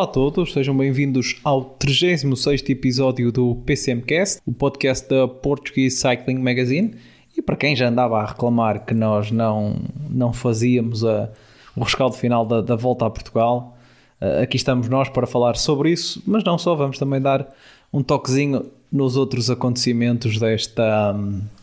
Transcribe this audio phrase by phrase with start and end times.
[0.00, 6.38] Olá a todos, sejam bem-vindos ao 36 episódio do PCMcast, o podcast da Portuguese Cycling
[6.38, 6.94] Magazine.
[7.36, 9.76] E para quem já andava a reclamar que nós não,
[10.08, 11.28] não fazíamos a,
[11.76, 13.76] o rescaldo final da, da volta a Portugal,
[14.22, 17.54] eh, aqui estamos nós para falar sobre isso, mas não só, vamos também dar
[17.92, 21.14] um toquezinho nos outros acontecimentos desta,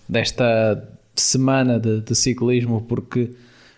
[0.08, 3.32] desta semana de, de ciclismo, porque,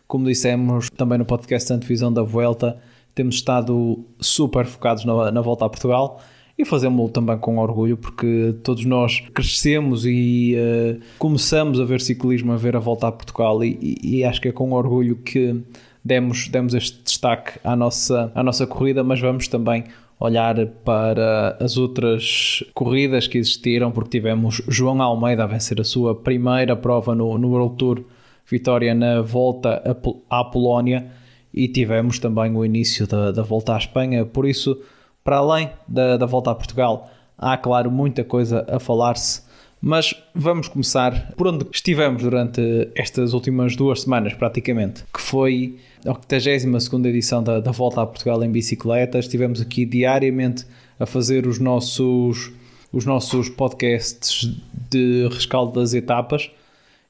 [0.05, 2.77] como dissemos também no podcast Antevisão da Vuelta,
[3.19, 6.21] temos estado super focados na, na volta a Portugal
[6.57, 12.53] e fazemos-lo também com orgulho porque todos nós crescemos e uh, começamos a ver ciclismo,
[12.53, 15.61] a ver a volta a Portugal e, e, e, acho que é com orgulho que
[16.01, 19.83] demos, demos este destaque à nossa, à nossa corrida, mas vamos também
[20.17, 26.15] olhar para as outras corridas que existiram porque tivemos João Almeida a vencer a sua
[26.15, 28.01] primeira prova no, no World Tour,
[28.49, 29.83] vitória na volta
[30.29, 31.18] à Polónia
[31.53, 34.25] e tivemos também o início da, da volta à Espanha.
[34.25, 34.79] Por isso,
[35.23, 39.47] para além da, da volta a Portugal, há, claro, muita coisa a falar-se.
[39.81, 46.11] Mas vamos começar por onde estivemos durante estas últimas duas semanas, praticamente, que foi a
[46.11, 46.65] 82
[47.05, 49.19] edição da, da Volta a Portugal em bicicleta.
[49.19, 50.65] Estivemos aqui diariamente
[50.99, 52.51] a fazer os nossos,
[52.91, 54.53] os nossos podcasts
[54.89, 56.51] de rescaldo das etapas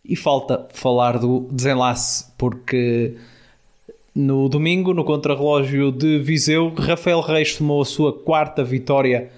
[0.05, 3.15] e falta falar do desenlace, porque
[4.15, 9.29] no domingo, no contrarrelógio de Viseu, Rafael Reis tomou a sua quarta vitória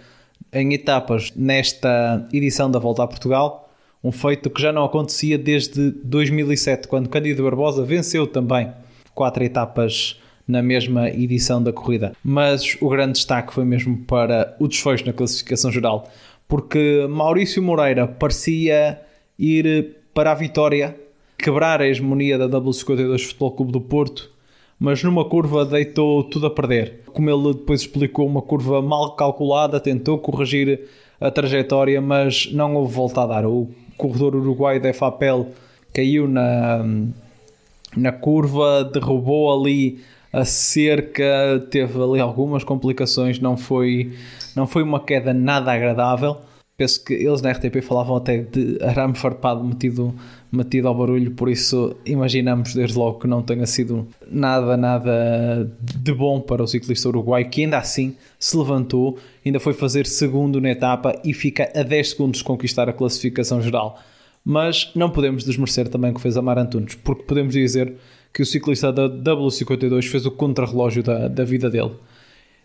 [0.52, 3.70] em etapas nesta edição da Volta a Portugal,
[4.04, 8.72] um feito que já não acontecia desde 2007, quando Cândido Barbosa venceu também
[9.14, 12.14] quatro etapas na mesma edição da corrida.
[12.24, 16.10] Mas o grande destaque foi mesmo para o desfecho na classificação geral,
[16.48, 19.00] porque Maurício Moreira parecia
[19.38, 20.98] ir para a vitória,
[21.38, 24.31] quebrar a hegemonia da W52 Futebol Clube do Porto
[24.82, 27.02] mas numa curva deitou tudo a perder.
[27.14, 32.92] Como ele depois explicou, uma curva mal calculada, tentou corrigir a trajetória, mas não houve
[32.92, 33.46] volta a dar.
[33.46, 35.50] O corredor uruguaio de Fapel
[35.94, 36.84] caiu na,
[37.96, 40.00] na curva, derrubou ali
[40.34, 44.12] a cerca, teve ali algumas complicações, não foi,
[44.56, 46.38] não foi uma queda nada agradável.
[46.76, 50.12] Penso que eles na RTP falavam até de arame farpado metido
[50.52, 56.14] metido ao barulho, por isso imaginamos desde logo que não tenha sido nada, nada de
[56.14, 60.72] bom para o ciclista uruguaio, que ainda assim se levantou, ainda foi fazer segundo na
[60.72, 63.98] etapa e fica a 10 segundos de conquistar a classificação geral.
[64.44, 67.94] Mas não podemos desmerecer também o que fez Amar Antunes, porque podemos dizer
[68.34, 71.92] que o ciclista da W52 fez o contrarrelógio da, da vida dele.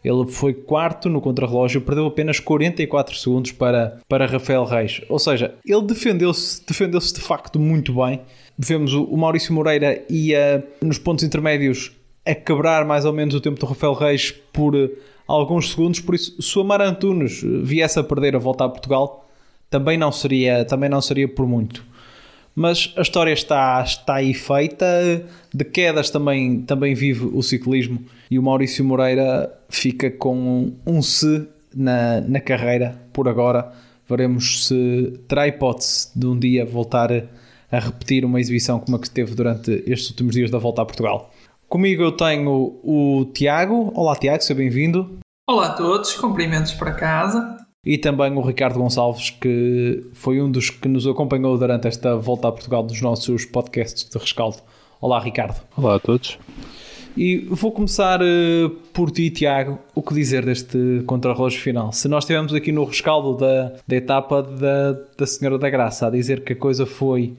[0.06, 5.03] Ele foi quarto no contrarrelógio, perdeu apenas 44 segundos para, para Rafael Reis.
[5.09, 8.21] Ou seja, ele defendeu-se defendeu de facto muito bem.
[8.56, 11.91] Vemos o, o Maurício Moreira ia nos pontos intermédios
[12.25, 14.91] a quebrar mais ou menos o tempo do Rafael Reis por uh,
[15.27, 15.99] alguns segundos.
[15.99, 19.28] Por isso, se o Amar Antunes viesse a perder a volta a Portugal,
[19.69, 21.84] também não seria, também não seria por muito
[22.56, 24.87] mas a história está, está aí feita.
[25.53, 31.47] De quedas também, também vive o ciclismo e o Maurício Moreira fica com um C
[31.75, 33.71] na, na carreira por agora.
[34.09, 39.11] Veremos se terá hipótese de um dia voltar a repetir uma exibição como a que
[39.11, 41.31] teve durante estes últimos dias da volta a Portugal.
[41.69, 43.93] Comigo eu tenho o Tiago.
[43.95, 45.19] Olá Tiago, seja bem-vindo.
[45.49, 50.70] Olá a todos, cumprimentos para casa e também o Ricardo Gonçalves, que foi um dos
[50.70, 54.56] que nos acompanhou durante esta volta a Portugal dos nossos podcasts de rescaldo.
[55.00, 55.62] Olá, Ricardo.
[55.76, 56.36] Olá a todos.
[57.16, 59.78] E vou começar uh, por ti, Tiago.
[59.94, 61.92] O que dizer deste contrarrelógio final?
[61.92, 66.10] Se nós estivermos aqui no rescaldo da, da etapa da, da Senhora da Graça a
[66.10, 67.34] dizer que a coisa foi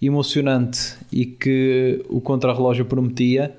[0.00, 3.54] emocionante e que o contrarrelógio prometia,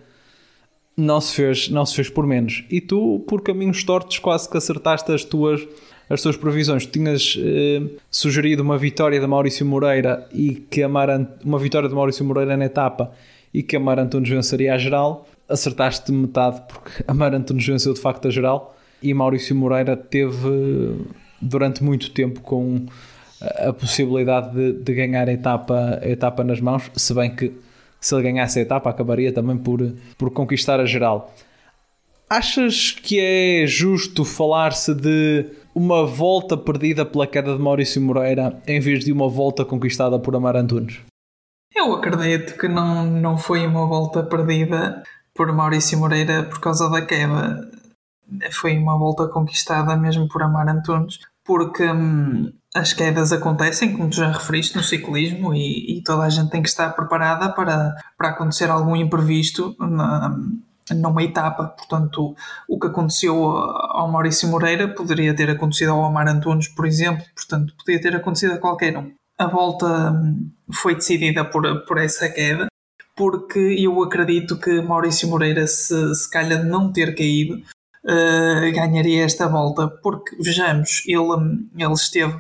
[0.98, 2.66] não se, fez, não se fez por menos.
[2.70, 5.66] E tu, por caminhos tortos, quase que acertaste as tuas
[6.12, 6.86] as tuas previsões.
[6.86, 11.10] Tu tinhas eh, sugerido uma vitória de Maurício Moreira e que Amar,
[11.44, 13.12] uma vitória de Maurício Moreira na etapa
[13.54, 15.28] e que Amar Antunes venceria a geral.
[15.48, 21.06] Acertaste metade porque Amar Antunes venceu de facto a geral e Maurício Moreira teve
[21.42, 22.86] durante muito tempo com
[23.42, 27.52] a possibilidade de, de ganhar a etapa, a etapa nas mãos, se bem que
[28.00, 31.34] se ele ganhasse a etapa acabaria também por, por conquistar a geral.
[32.30, 38.80] Achas que é justo falar-se de uma volta perdida pela queda de Maurício Moreira em
[38.80, 41.00] vez de uma volta conquistada por Amar Antunes?
[41.74, 45.02] Eu acredito que não, não foi uma volta perdida
[45.34, 47.70] por Maurício Moreira por causa da queda.
[48.52, 54.18] Foi uma volta conquistada mesmo por Amar Antunes, porque hum, as quedas acontecem, como tu
[54.18, 58.30] já referiste, no ciclismo e, e, toda a gente tem que estar preparada para, para
[58.30, 60.38] acontecer algum imprevisto na,
[60.94, 61.68] numa etapa.
[61.68, 62.36] Portanto,
[62.68, 67.74] o que aconteceu ao Maurício Moreira poderia ter acontecido ao Amar Antunes, por exemplo, portanto,
[67.78, 69.12] poderia ter acontecido a qualquer um.
[69.38, 72.68] A volta hum, foi decidida por, por essa queda,
[73.16, 77.56] porque eu acredito que Maurício Moreira, se, se calhar não ter caído,
[78.06, 82.40] uh, ganharia esta volta, porque vejamos, ele, hum, ele esteve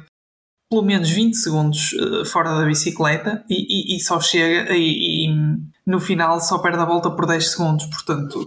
[0.70, 5.30] pelo menos 20 segundos uh, fora da bicicleta e, e, e só chega e, e,
[5.86, 7.86] no final só perde a volta por 10 segundos.
[7.86, 8.46] Portanto,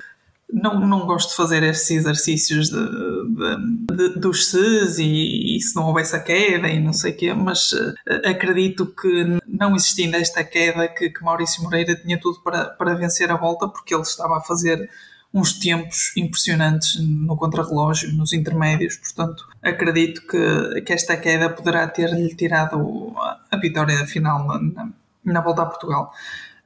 [0.52, 5.74] não, não gosto de fazer estes exercícios de, de, de, dos Cs e, e, se
[5.74, 7.94] não houvesse a queda e não sei o quê, mas uh,
[8.24, 13.30] acredito que não existindo esta queda que, que Maurício Moreira tinha tudo para, para vencer
[13.30, 14.88] a volta porque ele estava a fazer
[15.32, 22.32] uns tempos impressionantes no contrarrelógio, nos intermédios, portanto acredito que, que esta queda poderá ter-lhe
[22.36, 23.12] tirado
[23.50, 24.88] a vitória final na,
[25.24, 26.12] na volta a Portugal.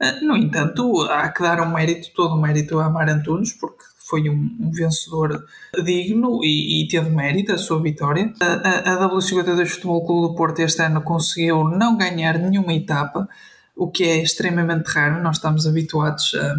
[0.01, 3.85] Eh, no entanto, há que dar um mérito, todo o mérito a Mar Antunes, porque
[4.09, 5.45] foi um, um vencedor
[5.85, 8.33] digno e, e, teve mérito a sua vitória.
[8.41, 13.29] A, a, a W52 Futebol Clube do Porto este ano conseguiu não ganhar nenhuma etapa,
[13.77, 16.55] o que é extremamente raro, nós estamos habituados a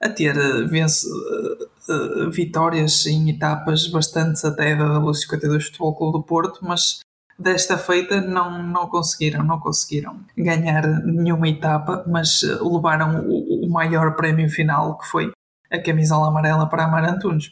[0.00, 6.22] a ter eh, vence, uh, vitórias em etapas bastantes até da W52 Futebol Clube do
[6.22, 7.00] Porto, mas
[7.38, 14.16] desta feita não, não conseguiram, não conseguiram ganhar nenhuma etapa, mas levaram o, o maior
[14.16, 15.30] prémio final que foi
[15.70, 17.46] a camisola amarela para Amar Antunes.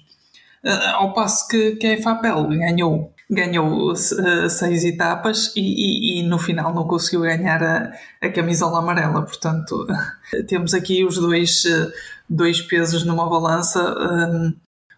[0.65, 3.97] Uh, ao passo que, que a EFAPEL ganhou ganhou uh,
[4.49, 7.93] seis etapas e, e, e, no final não conseguiu ganhar a,
[8.23, 9.23] a camisola amarela.
[9.23, 9.87] Portanto,
[10.47, 11.91] temos aqui os dois, uh,
[12.29, 13.81] dois pesos numa balança.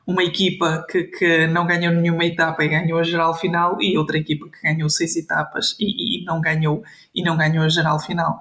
[0.08, 4.16] Uma equipa que, que não ganhou nenhuma etapa e ganhou a geral final e outra
[4.16, 6.82] equipa que ganhou seis etapas e, e não ganhou
[7.14, 8.38] e não ganhou a geral final.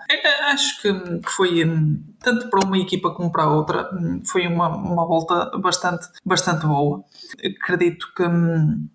[0.50, 4.48] Acho que, que foi hum, tanto para uma equipa como para a outra hum, foi
[4.48, 7.04] uma, uma volta bastante bastante boa.
[7.62, 8.88] Acredito que hum,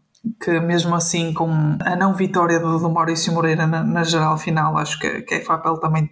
[0.43, 1.51] que mesmo assim com
[1.85, 5.79] a não vitória do, Maurício Moreira na, na, geral final acho que, que a FAPEL
[5.79, 6.09] também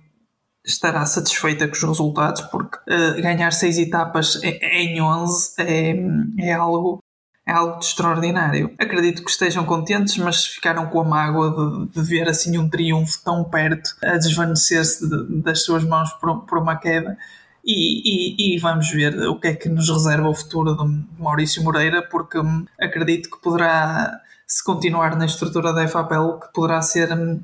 [0.64, 5.94] estará satisfeita com os resultados, porque uh, ganhar seis etapas em 11 é,
[6.38, 7.02] é algo
[7.46, 8.72] é algo de extraordinário.
[8.78, 13.18] Acredito que estejam contentes, mas ficaram com a mágoa de, de ver assim um triunfo
[13.24, 17.18] tão perto a desvanecer-se de, das suas mãos por, por uma queda.
[17.64, 21.62] E, e, e, vamos ver o que é que nos reserva o futuro de Maurício
[21.62, 27.12] Moreira, porque hum, acredito que poderá, se continuar na estrutura da FAPEL, que poderá ser
[27.12, 27.40] hum,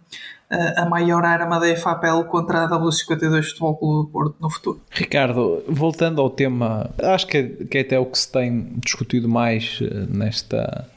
[0.49, 4.81] a maior arma da FAPEL contra a W52 Futebol Clube do Porto no futuro.
[4.91, 9.81] Ricardo, voltando ao tema, acho que, que é até o que se tem discutido mais
[9.83, 10.89] eh, nesta,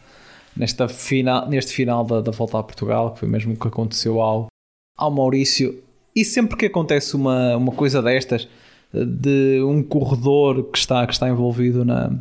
[0.56, 4.22] nesta final, neste final da, da volta a Portugal, que foi mesmo o que aconteceu
[4.22, 4.48] ao,
[4.96, 5.82] ao Maurício.
[6.16, 8.48] E sempre que acontece uma, uma coisa destas,
[8.94, 12.12] eh, de um corredor que está, que está envolvido na,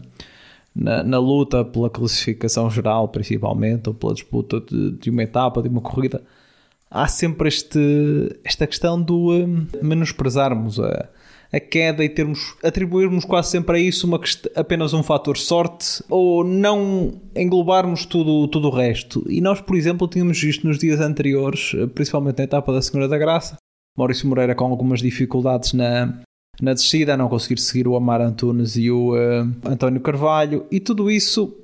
[0.74, 5.68] na, na, luta pela classificação geral, principalmente, ou pela disputa de, de uma etapa, de
[5.68, 6.22] uma corrida,
[6.90, 11.08] há sempre este, esta questão do um, menosprezarmos a,
[11.52, 14.20] a queda e termos atribuirmos quase sempre a isso uma,
[14.54, 19.24] apenas um fator sorte ou não englobarmos tudo, tudo o resto.
[19.28, 23.18] E nós, por exemplo, tínhamos visto nos dias anteriores, principalmente na etapa da Senhora da
[23.18, 23.56] Graça,
[23.96, 26.20] Maurício Moreira com algumas dificuldades na,
[26.60, 30.78] na descida, a não conseguir seguir o Amar Antunes e o uh, António Carvalho, e
[30.80, 31.56] tudo isso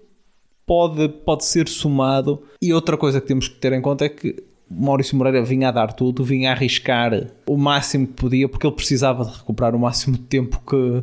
[0.66, 2.43] pode, pode ser somado.
[2.61, 5.73] E outra coisa que temos que ter em conta é que Maurício Moreira vinha a
[5.73, 9.78] dar tudo, vinha a arriscar o máximo que podia, porque ele precisava de recuperar o
[9.78, 11.02] máximo de tempo que,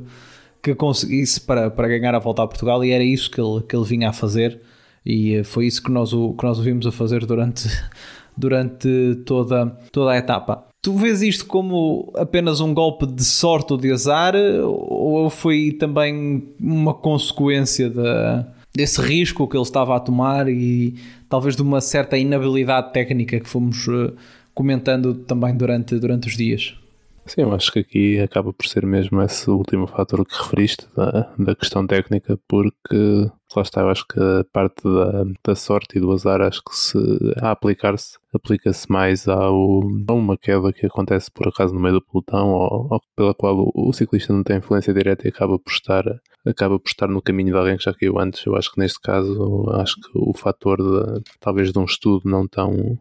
[0.61, 3.75] que conseguisse para, para ganhar a volta a Portugal, e era isso que ele, que
[3.75, 4.59] ele vinha a fazer,
[5.05, 7.67] e eh, foi isso que nós o, que nós o vimos a fazer durante,
[8.35, 10.67] durante toda, toda a etapa.
[10.81, 14.33] Tu vês isto como apenas um golpe de sorte ou de azar,
[14.65, 17.91] ou foi também uma consequência
[18.73, 20.95] desse risco que ele estava a tomar e
[21.31, 24.13] talvez de uma certa inabilidade técnica que fomos uh,
[24.53, 26.77] comentando também durante, durante os dias.
[27.25, 31.31] Sim, eu acho que aqui acaba por ser mesmo esse último fator que referiste da,
[31.37, 36.01] da questão técnica, porque lá está, eu acho que a parte da, da sorte e
[36.01, 36.97] do azar, acho que se
[37.37, 42.01] a aplicar-se, aplica-se mais ao, a uma queda que acontece por acaso no meio do
[42.01, 45.71] pelotão ou, ou pela qual o, o, ciclista não tem influência direta e acaba por
[45.71, 46.03] estar
[46.45, 48.45] acaba por estar no caminho de alguém que já caiu antes.
[48.45, 52.47] Eu acho que neste caso, acho que o fator de, talvez de um estudo não
[52.47, 52.99] tão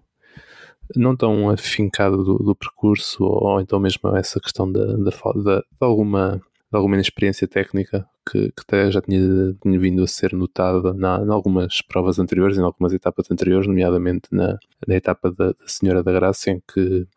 [0.97, 6.41] não tão afincado do, do percurso ou, então mesmo essa questão da, da, de alguma
[6.71, 9.21] de alguma inexperiência técnica que, que já tinha,
[9.61, 14.29] tinha, vindo a ser notada na, em algumas provas anteriores, em algumas etapas anteriores, nomeadamente
[14.31, 14.57] na,
[14.87, 17.09] na etapa da, da Senhora da Graça, em que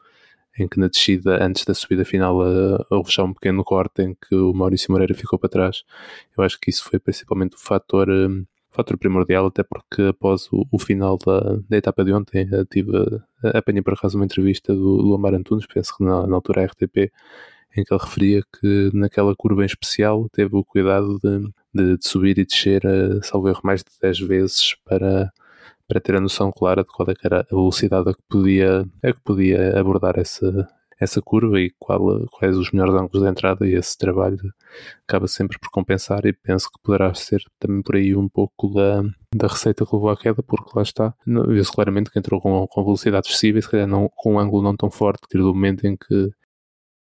[0.57, 2.37] em que na descida, antes da subida final,
[2.89, 5.83] houve já um pequeno corte em que o Maurício Moreira ficou para trás.
[6.37, 10.65] Eu acho que isso foi principalmente o fator, um, fator primordial, até porque após o,
[10.71, 12.91] o final da, da, etapa de ontem, tive,
[13.43, 16.65] apanhei por acaso uma entrevista do, do Amar Antunes, penso que na, na altura a
[16.65, 17.11] RTP,
[17.75, 21.39] em que ele referia que naquela curva em especial teve o cuidado de,
[21.73, 25.31] de, de subir e descer, a, salvo erro, mais de 10 vezes para
[25.87, 29.13] para ter a noção clara de qual é era a velocidade a que podia, a
[29.13, 30.67] que podia abordar essa,
[30.99, 34.39] essa curva e qual, quais os melhores ângulos de entrada e esse trabalho
[35.07, 39.03] acaba sempre por compensar e penso que poderá ser também por aí um pouco da,
[39.35, 42.83] da receita que levou à queda, porque lá está, viu-se claramente que entrou com, com
[42.83, 45.85] velocidade excessiva e se calhar não, com um ângulo não tão forte, partir do momento
[45.85, 46.31] em que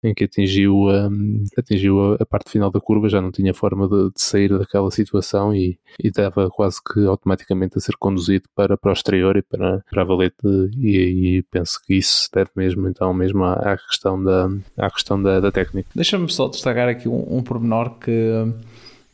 [0.04, 4.12] em que atingiu, um, atingiu a, parte final da curva, já não tinha forma de,
[4.14, 8.90] de sair daquela situação e, e estava quase que automaticamente a ser conduzido para, para
[8.90, 10.36] o exterior e para, para a valete
[10.78, 15.22] e, e penso que isso deve mesmo então mesmo à, à questão da, à questão
[15.22, 15.90] da, da técnica.
[15.96, 18.12] Deixa-me só destacar aqui um, um pormenor que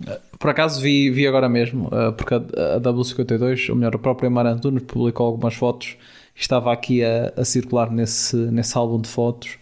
[0.07, 3.99] eh, por acaso vi, vi agora mesmo, eh, porque a, a W52, ou melhor, o
[3.99, 5.97] próprio Amar Antunes publicou algumas fotos
[6.39, 9.57] estava aqui a, a circular nesse, nesse álbum de fotos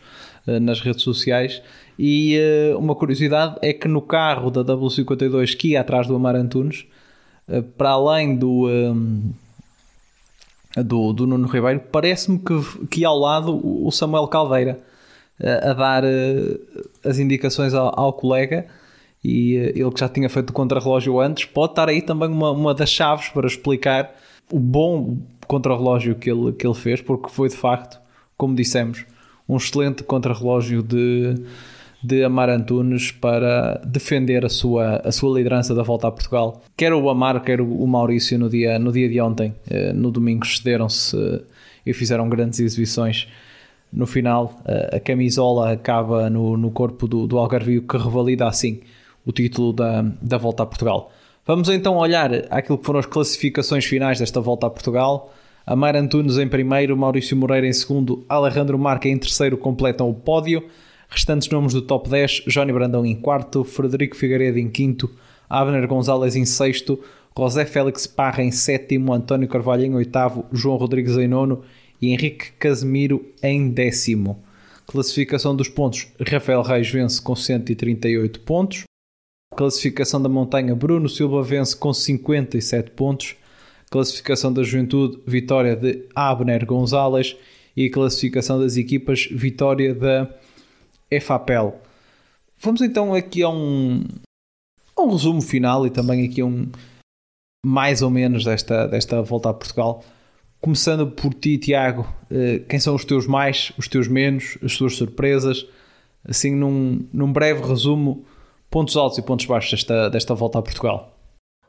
[0.62, 1.62] nas redes sociais.
[2.00, 2.38] E
[2.74, 6.86] uh, uma curiosidade é que no carro da W52 que ia atrás do Amar Antunes,
[7.48, 8.68] uh, para além do,
[10.76, 14.80] do, do, Nuno Ribeiro, parece-me que, que ao lado o Samuel Caldeira
[15.40, 16.04] a dar
[17.06, 18.66] as indicações ao, ao colega.
[19.24, 22.74] E ele que já tinha feito o contrarrelógio antes, pode estar aí também uma, uma
[22.74, 24.16] das chaves para explicar
[24.52, 28.00] o bom contrarrelógio que ele, que ele fez, porque foi de facto,
[28.38, 29.06] como dissemos,
[29.48, 31.36] um excelente contrarrelógio de,
[32.04, 36.62] de Amar Antunes para defender a sua, a sua liderança da volta a Portugal.
[36.76, 40.46] Quer o Amar, quer o Maurício no dia, no dia de ontem, eh, no domingo,
[40.46, 41.16] cederam-se
[41.86, 43.28] e fizeram grandes exibições.
[43.92, 48.82] No final, eh, a camisola acaba no, no corpo do, do Algarvio, que revalida assim
[49.26, 51.12] o título da, da volta a Portugal.
[51.46, 55.34] Vamos então olhar aquilo que foram as classificações finais desta volta a Portugal.
[55.68, 60.64] Amar Antunes em primeiro, Maurício Moreira em segundo, Alejandro Marca em terceiro completam o pódio.
[61.10, 65.12] Restantes nomes do top 10, Johnny Brandão em quarto, Frederico Figueiredo em quinto,
[65.50, 66.98] Abner Gonzalez em sexto,
[67.38, 71.64] José Félix Parra em sétimo, António Carvalho em oitavo, João Rodrigues em nono
[72.02, 74.42] e Henrique Casemiro em décimo.
[74.86, 78.84] Classificação dos pontos, Rafael Reis vence com 138 pontos.
[79.54, 83.36] Classificação da montanha, Bruno Silva vence com 57 pontos.
[83.90, 87.36] Classificação da Juventude, vitória de Abner Gonzalez
[87.76, 90.30] e classificação das equipas, vitória da
[91.10, 91.80] EFAPEL.
[92.60, 94.04] Vamos então aqui a um,
[94.96, 96.70] a um resumo final e também aqui um
[97.66, 100.04] mais ou menos desta, desta volta a Portugal.
[100.60, 104.96] Começando por ti, Tiago, eh, quem são os teus mais, os teus menos, as tuas
[104.96, 105.68] surpresas?
[106.28, 108.26] Assim, num, num breve resumo,
[108.70, 111.17] pontos altos e pontos baixos desta, desta volta a Portugal.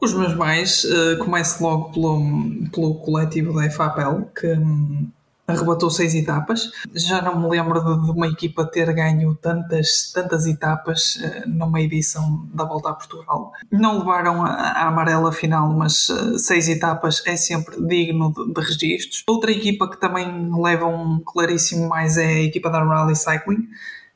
[0.01, 5.11] Os meus mais, uh, começo logo pelo, pelo coletivo da FAPEL, que um,
[5.45, 6.71] arrebatou seis etapas.
[6.95, 11.81] Já não me lembro de, de, uma equipa ter ganho tantas, tantas etapas uh, numa
[11.81, 13.53] edição da Volta a Portugal.
[13.73, 18.61] Não levaram a, a amarela final, mas uh, seis etapas é sempre digno de, de
[18.61, 19.25] registros.
[19.27, 23.67] Outra equipa que também leva um claríssimo mais é a equipa da Rally Cycling.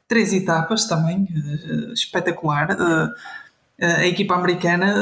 [0.07, 1.27] Três etapas também,
[1.95, 2.77] espetacular
[3.81, 4.95] a equipa americana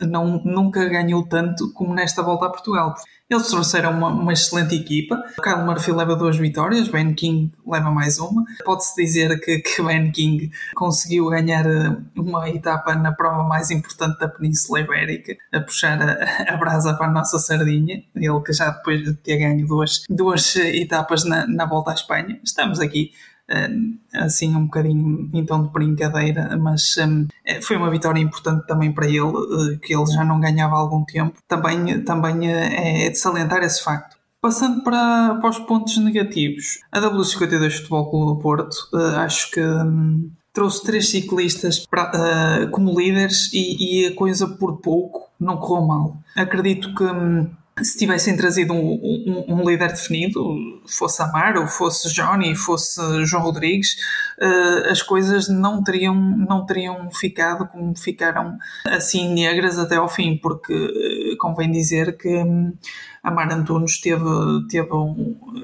[0.00, 2.94] eh, não, nunca ganhou tanto como nesta volta a Portugal.
[3.28, 5.20] Eles trouxeram uma, uma excelente equipa.
[5.36, 8.44] O Kyle Murphy leva duas vitórias, Ben King leva mais uma.
[8.64, 14.18] Pode-se dizer que, que Ben King conseguiu ganhar eh, uma etapa na prova mais importante
[14.20, 18.02] da Península Ibérica, a puxar a, a brasa para a nossa sardinha.
[18.14, 22.38] Ele que já depois de ter ganho duas, duas etapas na, na volta à Espanha.
[22.44, 23.10] Estamos aqui
[24.12, 26.96] assim um bocadinho então de brincadeira, mas
[27.44, 30.78] eh, foi uma vitória importante também para ele, eh, que ele já não ganhava há
[30.78, 31.38] algum tempo.
[31.46, 34.16] Também, também é de salientar esse facto.
[34.40, 38.76] Passando para, para os pontos negativos, a W52 Futebol Clube do Porto,
[39.16, 44.78] acho que um, trouxe três ciclistas para, uh, como líderes e, e, a coisa por
[44.78, 46.16] pouco não correu mal.
[46.34, 47.50] Acredito que um,
[47.82, 50.40] se tivessem trazido um, um, um, líder definido,
[50.86, 53.96] fosse Amaro, fosse Johnny, fosse João Rodrigues,
[54.40, 58.56] uh, as coisas não teriam, não teriam ficado como ficaram
[58.86, 62.72] assim negras até ao fim, porque uh, convém dizer que um,
[63.22, 64.00] Amar Antunes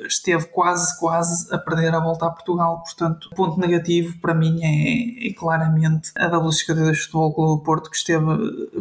[0.06, 4.58] esteve, quase, quase a perder a volta a Portugal, portanto, o ponto negativo para mim
[4.62, 8.26] é, é claramente a WCD Futebol Clube Porto, que esteve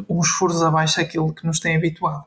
[0.09, 2.25] uns furos abaixo daquilo que nos tem habituado.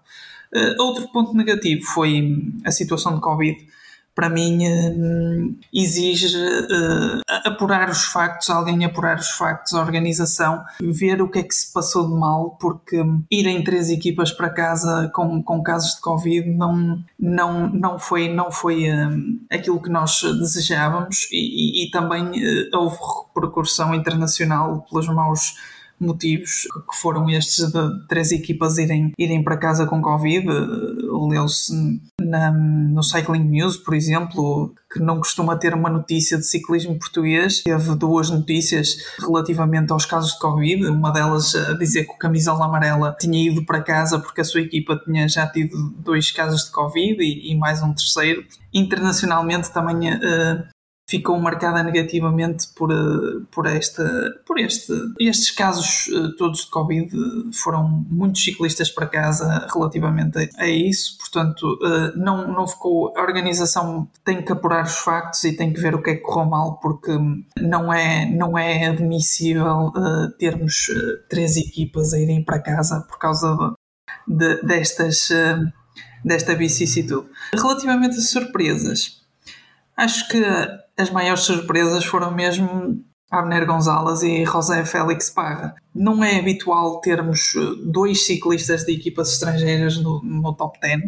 [0.54, 3.66] Uh, outro ponto negativo foi a situação de Covid.
[4.14, 11.20] Para mim, uh, exige uh, apurar os factos, alguém apurar os factos, a organização, ver
[11.20, 15.42] o que é que se passou de mal, porque irem três equipas para casa com,
[15.42, 18.84] com casos de Covid não, não, não foi, não foi
[19.50, 22.30] aquilo que nós desejávamos e, e, e também
[22.72, 22.96] houve
[23.34, 25.54] repercussão internacional pelos maus
[26.00, 30.46] motivos que foram estes de três equipas irem, irem para casa com Covid.
[31.30, 31.72] Leu-se
[32.90, 37.62] no Cycling News, por exemplo, que não costuma ter uma notícia de ciclismo português.
[37.62, 40.86] Teve duas notícias relativamente aos casos de Covid.
[40.86, 44.60] Uma delas a dizer que o camisola amarela tinha ido para casa porque a sua
[44.60, 48.44] equipa tinha já tido dois casos de Covid e, e mais um terceiro.
[48.72, 50.73] Internacionalmente também uh,
[51.14, 54.04] ficou marcada negativamente por, eh, por, esta,
[54.44, 57.10] por este, estes casos eh, todos de Covid.
[57.52, 63.16] Foram muitos ciclistas para casa relativamente a, isso, portanto, eh, não, não ficou.
[63.16, 66.22] A organização tem que apurar os factos e tem que ver o que é que
[66.22, 67.12] correu mal, porque
[67.60, 69.92] não é, não é admissível
[70.38, 70.88] termos
[71.28, 73.74] três equipas a irem para casa por causa
[74.26, 75.28] de, de destas.
[76.24, 77.28] Desta vicissitude.
[77.52, 79.23] Relativamente a surpresas,
[79.96, 80.42] acho que
[80.96, 85.74] as maiores surpresas foram mesmo Abner Gonzalez e José Félix Parra.
[85.94, 91.00] Não é habitual termos eh, dois ciclistas de equipas estrangeiras no, no top 10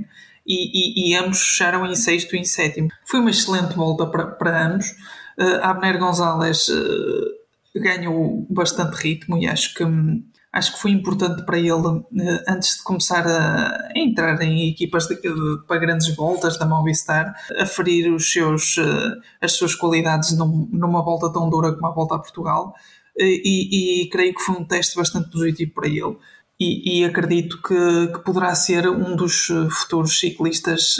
[0.46, 2.88] e, e, e, ambos fecharam em sexto e em sétimo.
[3.04, 4.90] Foi uma excelente volta para, ambos.
[5.38, 10.24] Uh, Abner Gonzalez uh, ganhou bastante ritmo e acho que hum,
[10.56, 15.16] acho que foi importante para ele, eh, antes de começar a, entrar em equipas de,
[15.16, 21.04] de, para grandes voltas da Movistar, aferir os seus, eh, as suas qualidades num, numa
[21.04, 22.74] volta tão dura como a volta a Portugal.
[23.18, 26.16] Eh, e, e, creio que foi um teste bastante positivo para ele.
[26.58, 30.96] E, e acredito que, que, poderá ser um dos futuros ciclistas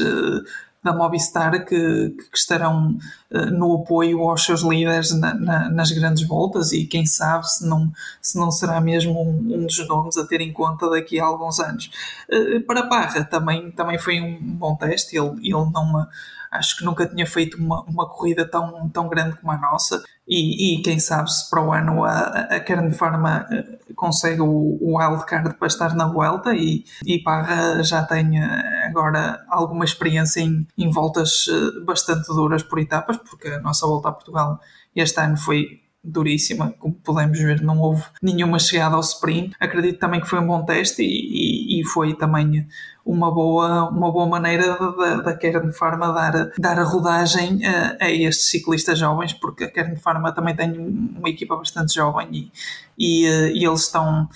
[0.87, 2.97] da Movistar que, que estarão
[3.31, 7.67] uh, no apoio aos seus líderes na, na, nas grandes voltas e quem sabe se
[7.67, 11.25] não, se não será mesmo um, um dos nomes a ter em conta daqui a
[11.25, 11.91] alguns anos.
[12.33, 16.07] Uh, para Parra também, também foi um bom teste, ele, ele não
[16.51, 20.03] acho que nunca tinha feito uma, uma corrida tão, tão grande como a nossa.
[20.29, 24.79] E, e quem sabe se para o ano a, a Kern Pharma eh, consegue o,
[24.81, 28.43] o wildcard para estar na volta e, e Parra já tem
[28.85, 34.09] agora alguma experiência em, em voltas eh, bastante duras por etapas, porque a nossa volta
[34.09, 34.59] a Portugal
[34.97, 39.55] este ano foi duríssima, como podemos ver, não houve nenhuma chegada ao sprint.
[39.61, 42.67] Acredito também que foi um bom teste e, e, e foi também
[43.05, 44.77] uma boa, uma boa maneira
[45.23, 49.97] da, Kern Pharma dar, dar a rodagem a, a, estes ciclistas jovens, porque a Kern
[49.97, 52.53] Pharma também tem uma equipa bastante jovem e,
[52.99, 54.29] e, eh, e eles estão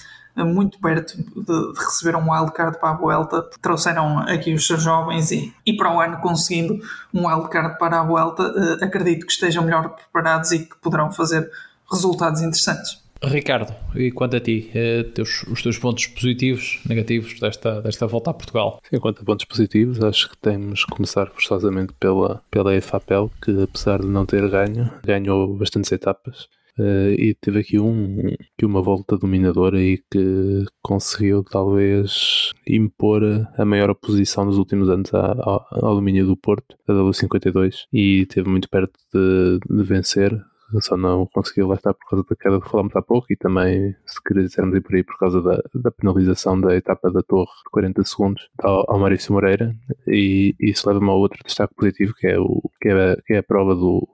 [0.44, 3.48] muito perto de, de receber um wildcard para a Vuelta.
[3.60, 6.80] Trouxeram aqui os seus jovens e, e para o ano conseguindo
[7.12, 11.50] um wildcard para a Vuelta, uh, acredito que estejam melhor preparados e que poderão fazer
[11.90, 13.00] resultados interessantes.
[13.22, 18.30] Ricardo, e quanto a ti, eh, teus, os teus pontos positivos, negativos desta, desta volta
[18.30, 18.80] a Portugal?
[18.88, 23.62] Sim, quanto a pontos positivos, acho que temos que começar forçosamente pela, pela EFAPEL, que
[23.62, 26.48] apesar de não ter ganho, ganhou bastantes etapas
[26.80, 33.22] Uh, e teve aqui, um, uma volta dominadora e que conseguiu talvez impor
[33.58, 38.48] a maior oposição nos últimos anos ao, ao domínio do Porto, da W52, e teve
[38.48, 40.32] muito perto de, de vencer,
[40.80, 43.94] só não conseguiu lá estar por causa da queda que falámos há pouco e também,
[44.06, 47.70] se quisermos ir por aí, por causa da, da penalização da etapa da Torre de
[47.70, 49.74] 40 segundos ao, ao Maurício Moreira.
[50.06, 53.38] E isso leva-me a outro destaque positivo que é, o, que é, a, que é
[53.38, 54.06] a prova do,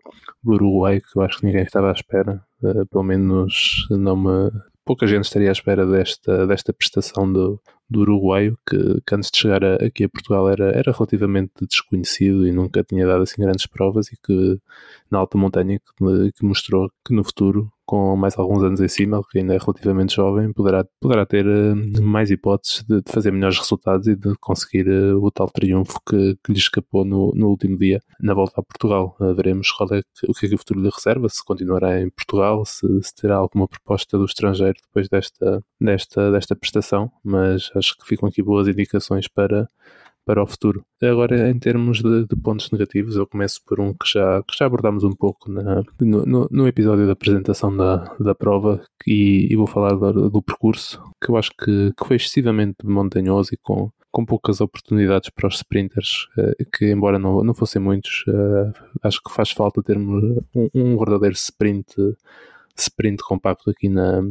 [0.43, 2.43] do Uruguai que eu acho que ninguém estava à espera.
[2.63, 4.51] Uh, pelo menos não me
[4.85, 9.39] pouca gente estaria à espera desta, desta prestação do, do uruguaio, que, que antes de
[9.39, 13.67] chegar a, aqui a Portugal era, era relativamente desconhecido e nunca tinha dado assim grandes
[13.67, 14.59] provas e que
[15.11, 19.23] na alta montanha que, que mostrou que no futuro com mais alguns anos em cima,
[19.31, 23.59] que ainda é relativamente jovem, poderá, poderá ter uh, mais hipóteses de, de, fazer melhores
[23.59, 27.79] resultados e de conseguir uh, o tal triunfo que, que lhe escapou no, no último
[27.79, 29.17] dia na volta a Portugal.
[29.21, 32.65] Uh, veremos é o que é que o futuro lhe reserva, se continuará em Portugal,
[32.67, 38.07] se, se, terá alguma proposta do estrangeiro depois desta, desta, desta prestação, mas acho que
[38.07, 39.69] ficam aqui boas indicações para
[40.27, 40.85] para o futuro.
[41.01, 44.67] Agora, em termos de, de, pontos negativos, eu começo por um que já, que já
[44.67, 49.69] abordámos um pouco na, no, no, episódio da apresentação da, da prova e, e vou
[49.69, 54.27] falar do, do, percurso, que eu acho que, que foi excessivamente montanhoso e com, com
[54.27, 58.73] poucas oportunidades para os sprinters, eh, que embora não, não fossem muitos, eh,
[59.05, 61.95] acho que faz falta termos um, um verdadeiro sprint,
[62.77, 64.23] sprint compacto aqui na,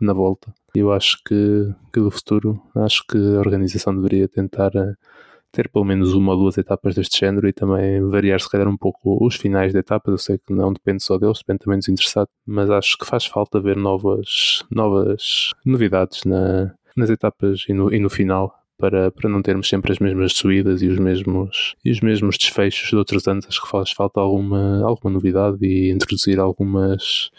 [0.00, 0.52] na volta.
[0.74, 4.94] Eu acho que, que do futuro, acho que a organização deveria tentar eh,
[5.52, 8.76] ter pelo menos uma ou duas etapas deste género e também variar se calhar um
[8.76, 10.12] pouco os finais de etapas.
[10.12, 13.26] Eu sei que não depende só deles, depende também dos interessados, mas acho que faz
[13.26, 19.30] falta ver novas, novas novidades na, nas etapas e no, e no final para, para
[19.30, 23.28] não termos sempre as mesmas subidas e os mesmos, e os mesmos desfechos de outros
[23.28, 23.46] anos.
[23.48, 27.30] Acho que faz falta alguma, alguma novidade e introduzir algumas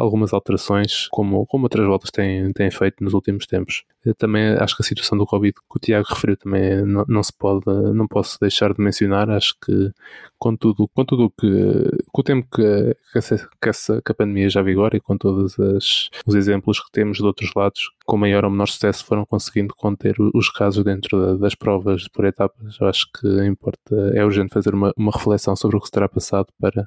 [0.00, 3.84] algumas alterações, como, como outras voltas têm, têm feito nos últimos tempos.
[4.04, 7.22] Eu também acho que a situação do Covid que o Tiago referiu também não, não
[7.22, 9.28] se pode, não posso deixar de mencionar.
[9.28, 9.92] Acho que
[10.38, 11.48] com tudo, com tudo que,
[12.10, 15.18] com o tempo que, que, essa, que, essa, que a pandemia já vigora e com
[15.18, 19.24] todos as, os exemplos que temos de outros lados, com maior ou menor sucesso foram
[19.24, 22.76] conseguindo conter os casos dentro da, das provas por etapas.
[22.80, 26.08] Eu acho que importa, é urgente fazer uma, uma reflexão sobre o que se terá
[26.08, 26.84] passado para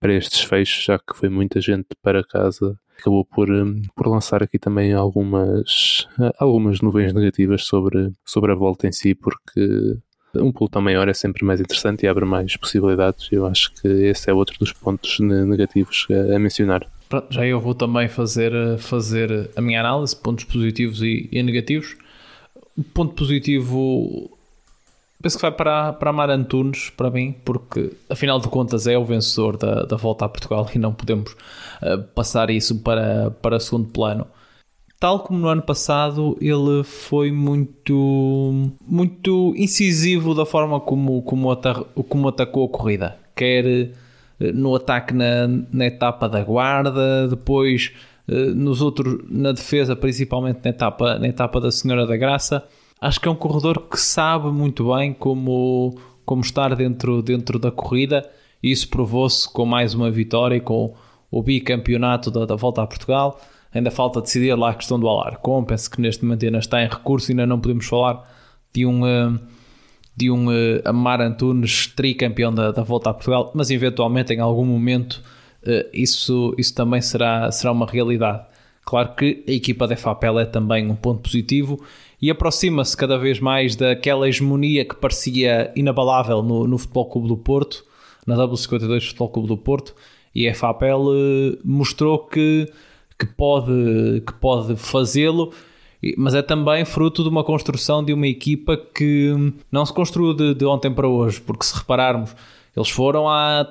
[0.00, 4.42] para estes fechos, já que foi muita gente para casa, acabou por, hum, por lançar
[4.42, 6.06] aqui também algumas,
[6.38, 9.96] algumas nuvens negativas sobre, sobre a volta em si, porque
[10.34, 13.30] um pelotão maior é sempre mais interessante e abre mais possibilidades.
[13.32, 16.86] Eu acho que esse é outro dos pontos negativos a, mencionar.
[17.14, 21.96] Pronto, já eu vou também fazer, fazer a minha análise, pontos positivos e, e negativos.
[22.76, 24.36] O ponto positivo
[25.22, 29.04] penso que vai para, para Amar Antunes, para mim, porque afinal de contas é o
[29.04, 33.88] vencedor da, da volta a Portugal e não podemos uh, passar isso para, para segundo
[33.90, 34.26] plano.
[34.98, 41.56] Tal como no ano passado, ele foi muito, muito incisivo da forma como, como,
[42.08, 43.16] como atacou a corrida.
[43.36, 43.92] Quer
[44.38, 47.92] no ataque na, na etapa da guarda, depois
[48.28, 52.64] uh, nos outros, na defesa, principalmente na etapa, na etapa da Senhora da Graça
[53.04, 55.94] acho que é um corredor que sabe muito bem como,
[56.24, 58.28] como estar dentro, dentro da corrida
[58.62, 60.94] e isso provou-se com mais uma vitória e com
[61.30, 63.38] o bicampeonato da, da Volta a Portugal.
[63.74, 66.88] Ainda falta decidir lá a questão do Alarcon, penso que neste momento ainda está em
[66.88, 68.22] recurso, ainda não podemos falar
[68.72, 69.32] de um, eh,
[70.16, 74.64] de um eh, Amar Antunes tricampeão da, da Volta a Portugal, mas eventualmente em algum
[74.64, 75.22] momento
[75.64, 78.42] eh, isso, isso também será, será uma realidade.
[78.84, 81.82] Claro que a equipa da FAPEL é também um ponto positivo
[82.20, 87.36] e aproxima-se cada vez mais daquela hegemonia que parecia inabalável no, no Futebol Clube do
[87.36, 87.84] Porto,
[88.26, 89.94] na W52 Futebol Clube do Porto,
[90.34, 92.70] e a FAPEL eh, mostrou que,
[93.18, 95.52] que pode, que pode fazê-lo,
[96.18, 99.32] mas é também fruto de uma construção de uma equipa que
[99.70, 102.34] não se construiu de, de ontem para hoje, porque se repararmos,
[102.76, 103.66] eles foram há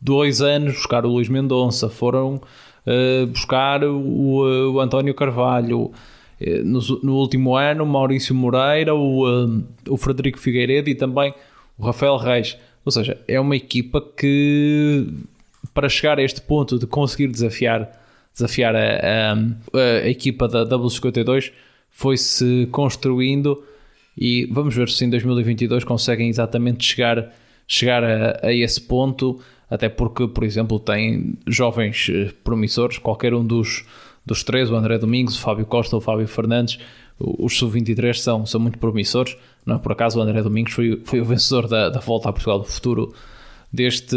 [0.00, 5.92] dois anos buscar o Luís Mendonça, foram uh, buscar o, o António Carvalho,
[6.40, 11.32] eh, no, no, último ano, Maurício Moreira, o, eh, o Frederico Figueiredo e também
[11.78, 12.58] o Rafael Reis.
[12.84, 15.06] Ou seja, é uma equipa que,
[15.72, 18.01] para chegar a este ponto de conseguir desafiar,
[18.32, 19.34] desafiar a, a,
[20.04, 21.52] a equipa da W52,
[21.90, 23.62] foi-se construindo
[24.16, 27.32] e vamos ver se em 2022 conseguem exatamente chegar,
[27.66, 29.40] chegar a, a esse ponto.
[29.70, 33.86] Até porque, por exemplo, tem jovens eh, promissores, qualquer um dos
[34.24, 36.78] dos três, o André Domingos, o Fábio Costa, o Fábio Fernandes,
[37.18, 39.36] os sub-23 são, são muito promissores.
[39.66, 42.32] Não é por acaso o André Domingos foi, foi o vencedor da, da volta a
[42.32, 43.14] Portugal do futuro
[43.72, 44.16] deste,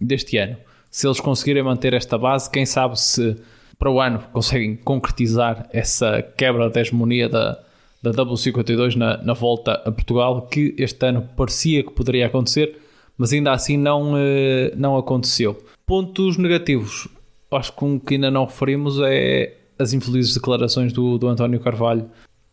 [0.00, 0.56] deste ano.
[0.92, 3.34] Se eles conseguirem manter esta base, quem sabe se
[3.78, 7.58] para o ano conseguem concretizar essa quebra da hegemonia da,
[8.02, 12.78] da W52 na, na volta a Portugal, que este ano parecia que poderia acontecer,
[13.16, 15.56] mas ainda assim não, eh, não aconteceu.
[15.86, 17.08] Pontos negativos
[17.56, 22.08] acho que um que ainda não referimos é as infelizes declarações do, do António Carvalho.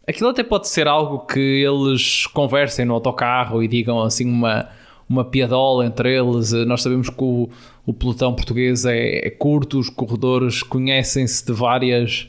[0.08, 4.68] Aquilo até pode ser algo que eles conversem no autocarro e digam assim uma,
[5.08, 6.52] uma piadola entre eles.
[6.66, 7.50] Nós sabemos que o,
[7.90, 12.28] o pelotão português é, é curto, os corredores conhecem-se de várias,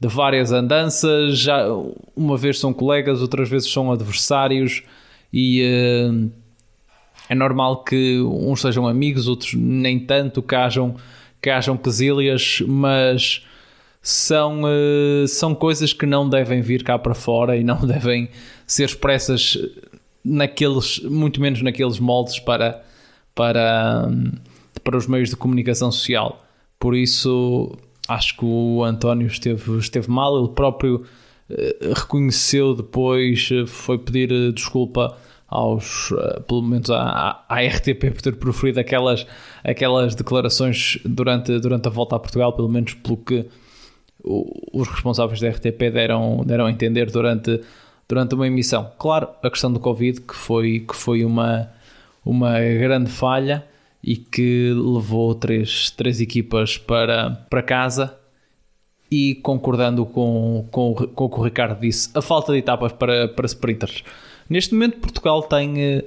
[0.00, 1.66] de várias andanças, já
[2.16, 4.82] uma vez são colegas, outras vezes são adversários
[5.30, 6.30] e uh,
[7.28, 10.96] é normal que uns sejam amigos, outros nem tanto, que hajam
[11.42, 13.44] que hajam quesílias, mas
[14.00, 18.30] são, uh, são coisas que não devem vir cá para fora e não devem
[18.66, 19.58] ser expressas
[20.24, 22.82] naqueles, muito menos naqueles moldes para,
[23.34, 24.08] para,
[24.82, 26.44] para os meios de comunicação social.
[26.78, 27.76] Por isso,
[28.08, 31.04] acho que o António esteve, esteve mal, ele próprio
[31.50, 35.16] uh, reconheceu depois, uh, foi pedir desculpa
[35.46, 36.10] aos,
[36.48, 39.26] pelo menos à, à, RTP por ter proferido aquelas,
[39.62, 43.46] aquelas declarações durante, durante a volta a Portugal, pelo menos pelo que
[44.24, 47.60] os responsáveis da RTP deram, deram a entender durante,
[48.08, 48.90] durante uma emissão.
[48.98, 51.68] Claro, a questão do Covid, que foi, que foi uma,
[52.24, 53.64] uma grande falha
[54.02, 58.18] e que levou três, três equipas para, para casa.
[59.10, 63.28] E concordando com, com, com o que o Ricardo disse, a falta de etapas para,
[63.28, 64.02] para sprinters.
[64.48, 66.02] Neste momento, Portugal tem uh,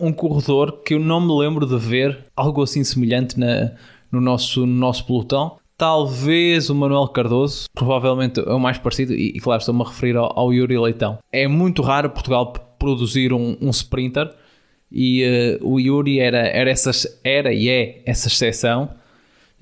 [0.00, 3.72] um corredor que eu não me lembro de ver algo assim semelhante na,
[4.10, 5.58] no, nosso, no nosso pelotão.
[5.78, 10.16] Talvez o Manuel Cardoso, provavelmente é o mais parecido, e, e claro, estou-me a referir
[10.16, 11.18] ao, ao, Yuri Leitão.
[11.30, 14.34] É muito raro Portugal produzir um, um sprinter
[14.90, 18.90] e uh, o Yuri era, era, essas, era e é essa exceção.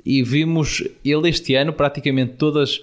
[0.05, 2.81] E vimos ele este ano, praticamente todas,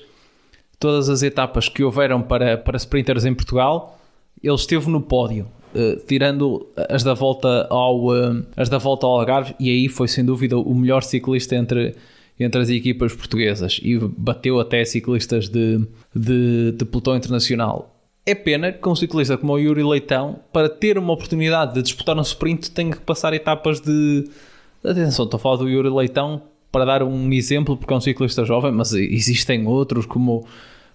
[0.80, 4.00] todas as etapas que houveram para, para sprinters em Portugal,
[4.44, 5.48] ele esteve no pódio.
[5.74, 10.06] Uh, tirando as da volta ao uh, as da volta ao Algarve e aí foi
[10.06, 11.96] sem dúvida o melhor ciclista entre
[12.38, 15.80] entre as equipas portuguesas e bateu até ciclistas de,
[16.14, 17.91] de, de pelotão internacional.
[18.26, 22.16] É pena que um ciclista como o Yuri Leitão, para ter uma oportunidade de disputar
[22.18, 24.30] um sprint, tenha que passar etapas de.
[24.84, 28.46] Atenção, estou a falar do Yuri Leitão para dar um exemplo, porque é um ciclista
[28.46, 30.46] jovem, mas existem outros, como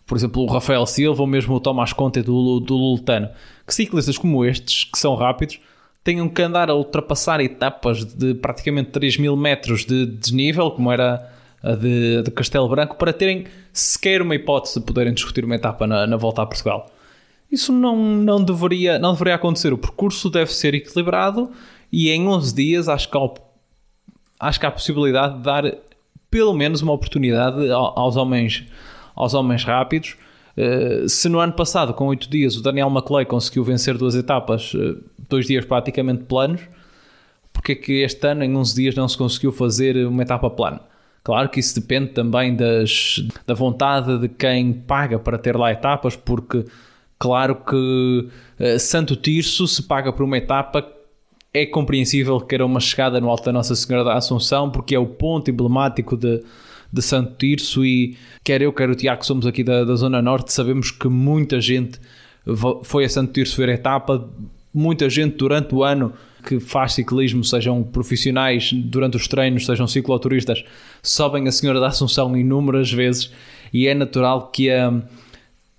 [0.07, 3.03] por exemplo o Rafael Silva ou mesmo o Tomás Conte do, do.
[3.67, 5.59] Que ciclistas como estes, que são rápidos,
[6.05, 11.29] tenham que andar a ultrapassar etapas de praticamente 3 mil metros de desnível, como era
[11.81, 16.07] de, de, Castelo Branco para terem sequer uma hipótese de poderem discutir uma etapa na,
[16.07, 16.89] na volta a Portugal.
[17.51, 19.73] Isso não, não, deveria, não deveria acontecer.
[19.73, 21.51] O percurso deve ser equilibrado
[21.93, 23.31] e em 11 dias acho que há,
[24.41, 25.65] acho que há possibilidade de dar
[26.31, 28.65] pelo menos uma oportunidade aos homens,
[29.15, 30.17] aos homens rápidos.
[30.57, 34.75] Uh, se no ano passado, com 8 dias, o Daniel Maclay conseguiu vencer duas etapas,
[34.75, 36.63] uh, dois dias praticamente planos,
[37.53, 40.81] porque é que este ano, em 11 dias, não se conseguiu fazer uma etapa plana?
[41.23, 46.15] Claro que isso depende também das, da vontade de quem paga para ter lá etapas,
[46.15, 46.65] porque
[47.19, 48.29] claro que
[48.61, 50.87] uh, Santo Tirso se paga por uma etapa
[51.53, 54.99] é compreensível que era uma chegada no Alto da Nossa Senhora da Assunção, porque é
[54.99, 56.43] o ponto emblemático de,
[56.93, 60.21] de Santo Tirso e quer eu, quer o Tiago, que somos aqui da, da Zona
[60.21, 61.99] Norte, sabemos que muita gente
[62.85, 64.29] foi a Santo Tirso ver a etapa,
[64.73, 66.13] muita gente durante o ano
[66.47, 70.63] que faz ciclismo, sejam profissionais durante os treinos, sejam cicloturistas,
[71.03, 73.33] sobem a Senhora da Assunção inúmeras vezes
[73.73, 74.93] e é natural que, a,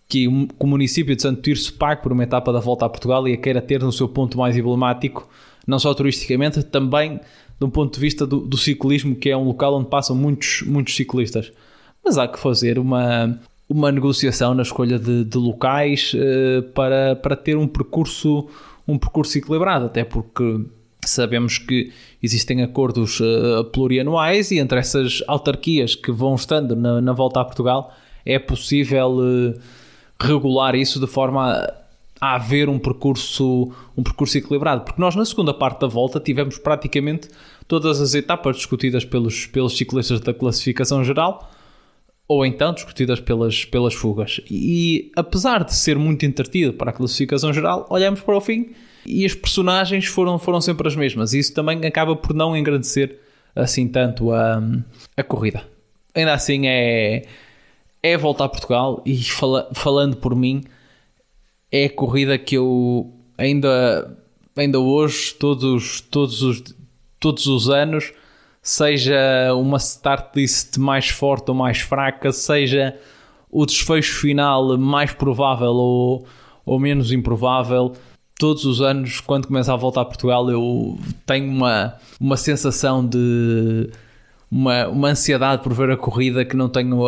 [0.08, 3.34] que o município de Santo Tirso pague por uma etapa da volta a Portugal e
[3.34, 5.28] a queira ter no seu ponto mais emblemático,
[5.66, 7.20] não só turisticamente, também
[7.60, 10.62] de um ponto de vista do, do ciclismo, que é um local onde passam muitos,
[10.62, 11.52] muitos ciclistas.
[12.06, 17.36] Mas há que fazer uma, uma negociação na escolha de, de locais uh, para, para
[17.36, 18.48] ter um percurso
[18.88, 20.62] um percurso equilibrado, até porque
[21.04, 21.92] sabemos que
[22.24, 27.46] existem acordos uh, plurianuais e entre essas autarquias que vão estando na, na volta a
[27.46, 27.94] Portugal
[28.26, 29.60] é possível uh,
[30.20, 31.68] regular isso de forma
[32.20, 36.58] a, haver um percurso, um percurso equilibrado, porque nós na segunda parte da volta tivemos
[36.58, 37.30] praticamente
[37.68, 41.52] todas as etapas discutidas pelos, pelos ciclistas da classificação geral
[42.28, 44.42] ou então discutidas pelas, pelas fugas.
[44.50, 48.72] E apesar de ser muito entretido para a classificação geral, olhamos para o fim
[49.06, 51.34] e as personagens foram, foram sempre as mesmas.
[51.34, 53.18] E isso também acaba por não engrandecer
[53.56, 54.62] assim tanto a,
[55.16, 55.64] a corrida.
[56.14, 57.24] Ainda assim é,
[58.02, 60.64] é voltar a Portugal e fala, falando por mim,
[61.72, 64.18] é a corrida que eu ainda,
[64.56, 66.64] ainda hoje, todos, todos, os,
[67.20, 68.12] todos os anos
[68.62, 72.98] seja uma start list mais forte ou mais fraca, seja
[73.50, 76.28] o desfecho final mais provável ou,
[76.66, 77.94] ou menos improvável.
[78.38, 83.90] Todos os anos, quando começa a voltar a Portugal, eu tenho uma, uma sensação de
[84.52, 87.02] uma, uma ansiedade por ver a corrida que não tenho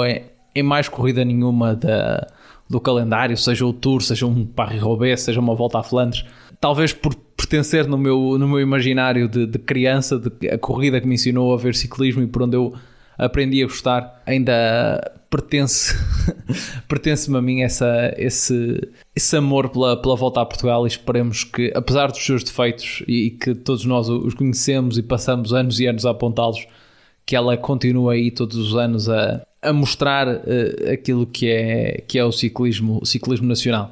[0.56, 2.28] em, mais corrida nenhuma da,
[2.70, 6.26] do calendário, seja o Tour, seja um Paris-Roubaix, seja uma volta a Flandres.
[6.60, 11.08] Talvez por pertencer no meu, no meu imaginário de, de criança, de, a corrida que
[11.08, 12.74] me ensinou a ver ciclismo e por onde eu
[13.18, 15.96] aprendi a gostar, ainda pertence
[16.88, 21.72] pertence-me a mim essa, esse, esse amor pela, pela volta a Portugal e esperemos que,
[21.76, 26.06] apesar dos seus defeitos e que todos nós os conhecemos e passamos anos e anos
[26.06, 26.66] a apontá-los,
[27.26, 32.18] que ela continue aí todos os anos a, a mostrar uh, aquilo que é, que
[32.18, 33.92] é o ciclismo, o ciclismo nacional.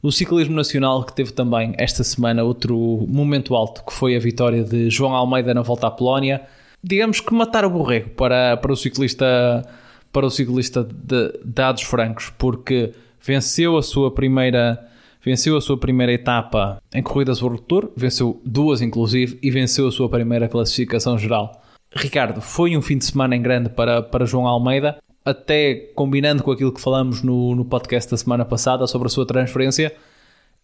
[0.00, 2.76] O ciclismo nacional que teve também esta semana outro
[3.08, 6.42] momento alto, que foi a vitória de João Almeida na volta à Polónia.
[6.82, 9.64] Digamos que matar o borrego para, para o ciclista
[10.12, 14.84] para o ciclista de dados francos, porque venceu a sua primeira
[15.22, 19.92] venceu a sua primeira etapa em corridas World Tour, venceu duas inclusive e venceu a
[19.92, 21.60] sua primeira classificação geral.
[21.94, 24.98] Ricardo, foi um fim de semana em grande para, para João Almeida,
[25.28, 29.26] até combinando com aquilo que falamos no, no podcast da semana passada sobre a sua
[29.26, 29.94] transferência,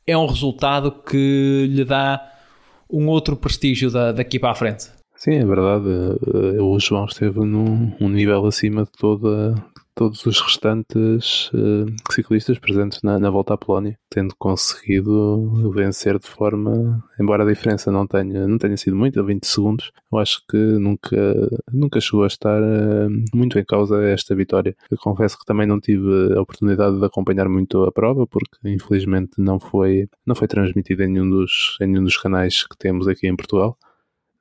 [0.06, 2.20] é um resultado que lhe dá
[2.90, 4.86] um outro prestígio da, daqui para a frente.
[5.16, 5.88] Sim, é verdade.
[6.26, 9.54] Eh, o João esteve num um nível acima de toda,
[9.94, 16.26] todos os restantes uh, ciclistas presentes na, na, volta à Polónia, tendo conseguido vencer de
[16.26, 20.56] forma, embora a diferença não tenha, não tenha sido muita, 20 segundos, eu acho que
[20.56, 21.16] nunca,
[21.72, 24.76] nunca chegou a estar uh, muito em causa esta vitória.
[24.90, 29.32] Eu confesso que também não tive a oportunidade de acompanhar muito a prova, porque infelizmente
[29.38, 33.26] não foi, não foi transmitida em nenhum dos, em nenhum dos canais que temos aqui
[33.26, 33.78] em Portugal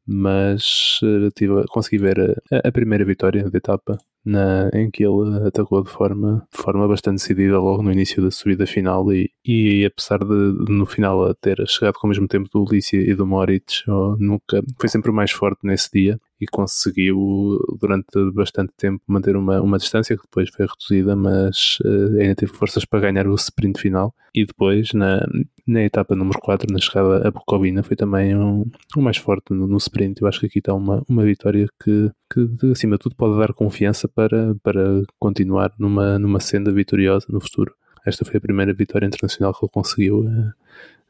[0.06, 5.48] mas uh, tive, consegui ver a, a, primeira vitória da etapa na, em que ele
[5.48, 9.86] atacou de forma, de forma bastante decidida logo no início da subida final e, e
[9.86, 13.84] apesar de no final ter chegado com o mesmo tempo do Ulícia e do Moritz,
[14.18, 19.62] nunca foi sempre o mais forte nesse dia e conseguiu durante bastante tempo manter uma,
[19.62, 23.80] uma distância que depois foi reduzida, mas uh, ainda teve forças para ganhar o sprint
[23.80, 25.26] final e depois na,
[25.66, 28.66] na etapa número 4, na chegada a Bucovina, foi também um,
[28.98, 30.22] um mais forte no, no, sprint.
[30.22, 33.54] Eu acho que aqui está uma, uma vitória que, que acima de tudo pode dar
[33.54, 37.74] confiança para, para continuar numa, numa senda vitoriosa no futuro.
[38.06, 40.52] Esta foi a primeira vitória internacional que ele conseguiu uh,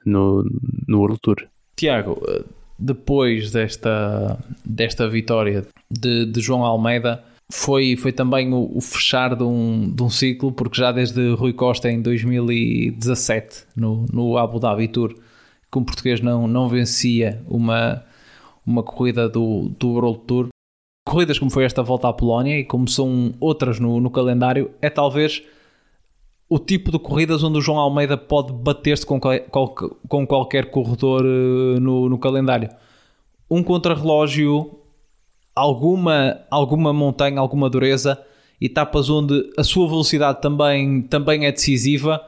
[0.06, 0.43] no,
[0.88, 1.48] no World Tour.
[1.76, 8.81] Tiago, uh depois desta, desta vitória de, de João Almeida foi, foi também o, o,
[8.81, 14.38] fechar de um, de um ciclo, porque já desde Rui Costa em 2017, no, no
[14.38, 15.13] Abu Dhabi Tour,
[15.71, 18.03] que um português não, não vencia uma,
[18.65, 20.47] uma corrida do, do World Tour.
[21.07, 24.89] Corridas como foi esta volta à Polónia e como são outras no, no calendário, é
[24.89, 25.43] talvez
[26.53, 31.79] o tipo de corridas onde o João Almeida pode bater-se com, com qualquer corredor eh,
[31.79, 32.69] no, no calendário.
[33.49, 34.77] Um contrarrelógio,
[35.55, 38.21] alguma, alguma montanha, alguma dureza,
[38.61, 42.21] etapas onde a sua velocidade também, também é decisiva.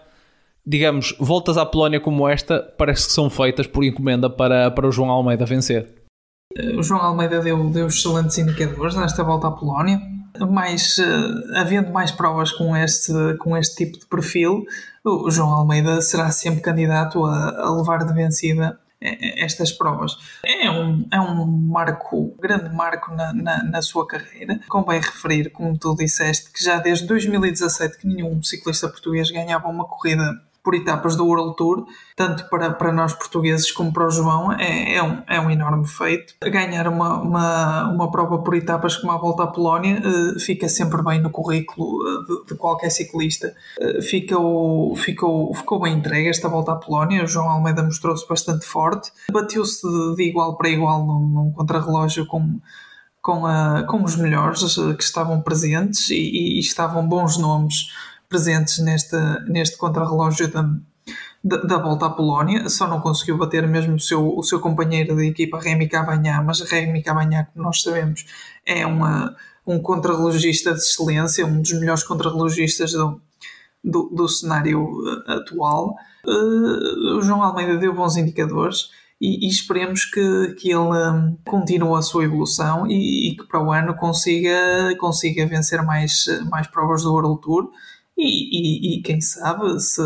[0.65, 4.91] Digamos, voltas à Polónia como esta, parece que são feitas por encomenda para, para o
[4.91, 5.87] João Almeida vencer.
[6.75, 12.11] O João Almeida deu, deu excelentes indicadores nesta volta à Polónia mais, uh, havendo mais
[12.11, 14.65] provas com este, com este tipo de perfil,
[15.03, 20.17] o João Almeida será sempre candidato a, a levar de vencida estas provas.
[20.43, 24.59] É um, é um marco, grande marco na, na, na, sua carreira.
[24.67, 29.85] Convém referir, como tu disseste, que já desde 2017 que nenhum ciclista português ganhava uma
[29.85, 30.23] corrida
[30.65, 34.95] por etapas do World Tour, tanto para, para nós portugueses como para o João, é,
[34.95, 36.33] é, um, é um enorme feito.
[36.41, 41.03] Ganhar uma, uma, uma prova por etapas como a Volta à Polónia uh, fica sempre
[41.03, 43.53] bem no currículo eh, de, de qualquer ciclista.
[44.01, 49.11] Ficou, ficou, ficou bem entregue esta Volta à Polónia, o João Almeida mostrou-se bastante forte,
[49.31, 52.59] bateu-se de, de, igual para igual num, num contrarrelógio com
[53.21, 57.87] com, a, com os melhores que estavam presentes e, e, estavam bons nomes
[58.29, 59.15] presentes neste,
[59.47, 60.47] neste contrarrelógio
[61.45, 65.15] da, da, volta à Polónia, só não conseguiu bater mesmo o seu, o seu companheiro
[65.15, 68.25] de equipa Remy Cavagná, mas Remy Cavagná, como nós sabemos,
[68.65, 69.35] é uma,
[69.65, 73.21] um contrarrelogista de excelência, um dos melhores contrarrelogistas do,
[73.83, 74.87] do, do cenário
[75.27, 75.95] eh, atual.
[76.25, 78.89] Uh, o João Almeida deu bons indicadores
[79.21, 83.63] e, e esperemos que, que ele um, continue a sua evolução e, e, que para
[83.63, 87.69] o ano consiga, consiga vencer mais, mais provas do World Tour
[88.17, 90.01] e, e, e quem sabe se,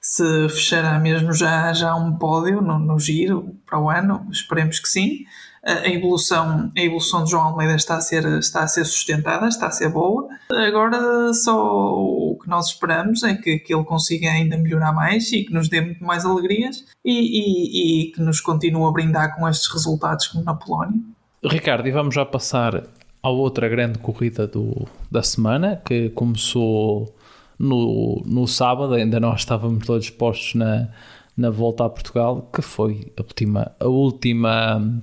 [0.00, 4.88] se fechará mesmo já, já um pódio no, no giro para o ano, esperemos que
[4.88, 5.24] sim.
[5.62, 9.66] A evolução, a evolução de João Almeida está a, ser, está a ser sustentada, está
[9.66, 10.26] a ser boa.
[10.50, 15.44] Agora, só o que nós esperamos é que, que ele consiga ainda melhorar mais e
[15.44, 19.46] que nos dê muito mais alegrias e, e, e que nos continue a brindar com
[19.46, 20.98] estes resultados como na Polónia.
[21.44, 22.84] Ricardo, e vamos já passar
[23.22, 27.14] à outra grande corrida do, da semana que começou
[27.60, 30.88] no, no sábado, ainda nós estávamos todos postos na,
[31.36, 35.02] na volta a Portugal, que foi a última, a última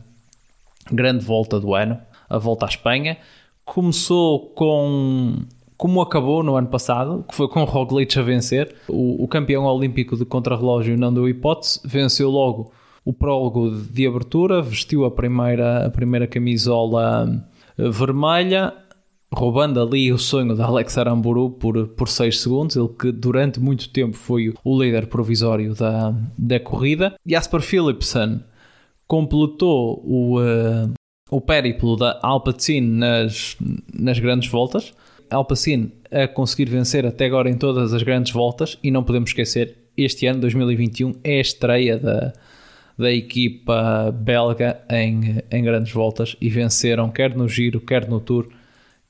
[0.91, 3.17] grande volta do ano, a volta à Espanha.
[3.63, 5.35] Começou com
[5.77, 8.75] como acabou no ano passado, que foi com o Roglic a vencer.
[8.87, 12.71] O, o campeão olímpico de contrarrelógio não deu hipótese, venceu logo
[13.05, 17.45] o prólogo de abertura, vestiu a primeira, a primeira camisola
[17.77, 18.73] eh, vermelha,
[19.33, 23.89] roubando ali o sonho de Alex Aramburu por, por 6 segundos, ele que durante muito
[23.89, 27.15] tempo foi o líder provisório da, da corrida.
[27.25, 28.41] Jasper Philipsen
[29.05, 30.93] completou o, uh,
[31.29, 33.57] o périplo da Alpecin nas,
[33.93, 34.93] nas grandes voltas.
[35.29, 39.75] Alpecin a conseguir vencer até agora em todas as grandes voltas e não podemos esquecer
[39.97, 42.31] este ano, 2021, é a estreia da,
[42.97, 48.47] da equipa belga em, em grandes voltas e venceram quer no Giro, quer no Tour,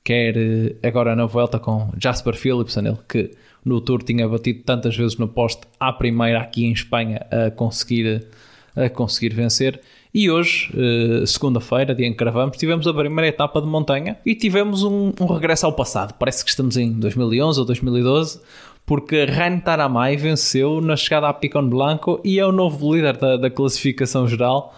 [0.08, 3.32] quer eh, agora na volta com Jasper Philipsen, ele que
[3.66, 8.26] no Tour tinha batido tantas vezes no poste à primeira aqui em Espanha a conseguir,
[8.74, 9.82] a conseguir vencer.
[10.14, 14.34] E hoje, eh, segunda-feira, dia em que gravamos, tivemos a primeira etapa de montanha e
[14.34, 16.14] tivemos um, um, regresso ao passado.
[16.14, 18.40] Parece que estamos em 2011 ou 2012,
[18.86, 23.36] porque Reine Taramay venceu na chegada a Picon Blanco e é o novo líder da,
[23.36, 24.74] da classificação geral.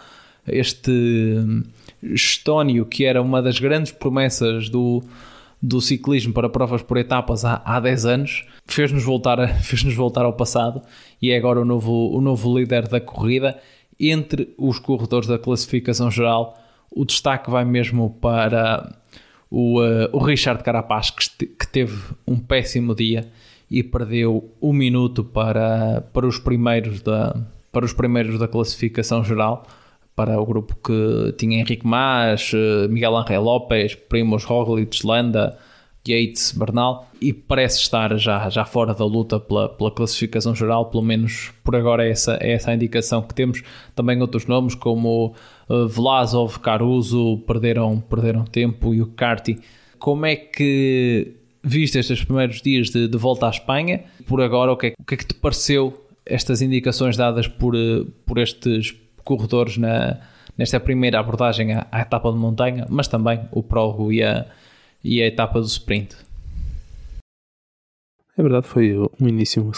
[0.47, 0.91] Este
[2.01, 5.03] Estónio, que era uma das grandes promessas do,
[5.61, 10.33] do ciclismo para provas por etapas há, há 10 anos, fez-nos voltar, fez voltar ao
[10.33, 10.81] passado
[11.21, 13.59] e é agora o novo, o novo líder da corrida.
[13.99, 16.57] Entre os corredores da classificação geral,
[16.89, 18.95] o destaque vai mesmo para
[19.51, 23.29] o, uh, o Richard Carapaz, que, que teve um péssimo dia
[23.69, 27.35] e perdeu um minuto para, para, os primeiros da,
[27.71, 29.67] para os primeiros da classificação geral
[30.19, 35.57] para o grupo que tinha Henrique Mas, eh, Miguel Angel Lopes, Primoz Roglic, Landa,
[36.05, 41.03] Yates, Bernal e parece estar já, já fora da luta pela, pela classificação geral, pelo
[41.03, 43.63] menos por agora é essa, é essa a indicação que temos.
[43.95, 45.33] Também outros nomes como
[45.69, 49.57] uh, Vlasov, Caruso perderam, perderam tempo e o Carti.
[49.97, 54.03] Como é que viste estes primeiros dias de, de volta à Espanha?
[54.27, 57.73] Por agora, o que, é, o que é que te pareceu estas indicações dadas por,
[57.73, 58.93] eh, por estes
[59.23, 60.17] corredores na,
[60.57, 64.45] nesta primeira abordagem à, à, etapa de montanha, mas também o prólogo e a,
[65.03, 66.15] e a etapa do sprint.
[68.37, 69.69] É verdade, foi um início,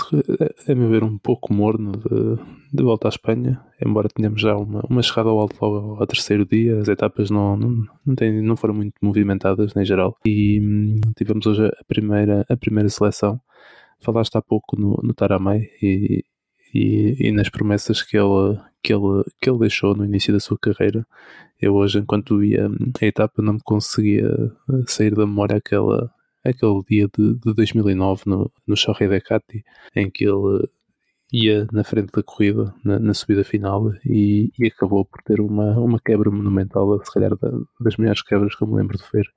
[0.68, 4.82] a meu ver, um pouco morno de, de volta à Espanha, embora tenhamos já uma,
[4.88, 8.56] uma chegada ao alto logo ao terceiro dia, as etapas não, não, não, tem, não
[8.56, 13.42] foram muito movimentadas em geral e hum, tivemos hoje a primeira, a primeira seleção.
[14.00, 15.16] Falaste há pouco no, no
[15.82, 16.24] e,
[16.74, 20.58] e, e, nas promessas que ele, que, ele, que ele deixou no início da sua
[20.58, 21.06] carreira.
[21.62, 22.68] Eu hoje, enquanto via
[23.02, 24.28] a etapa, não me conseguia
[24.70, 26.12] eh, sair da memória aquela,
[26.44, 29.64] aquele dia de, de 2009 no, no Chorre Decati,
[29.96, 30.68] em que ele
[31.32, 35.78] ia na frente da corrida, na, na subida final, e, e, acabou por ter uma,
[35.80, 39.28] uma quebra monumental, se calhar da, das melhores quebras que eu me lembro de ver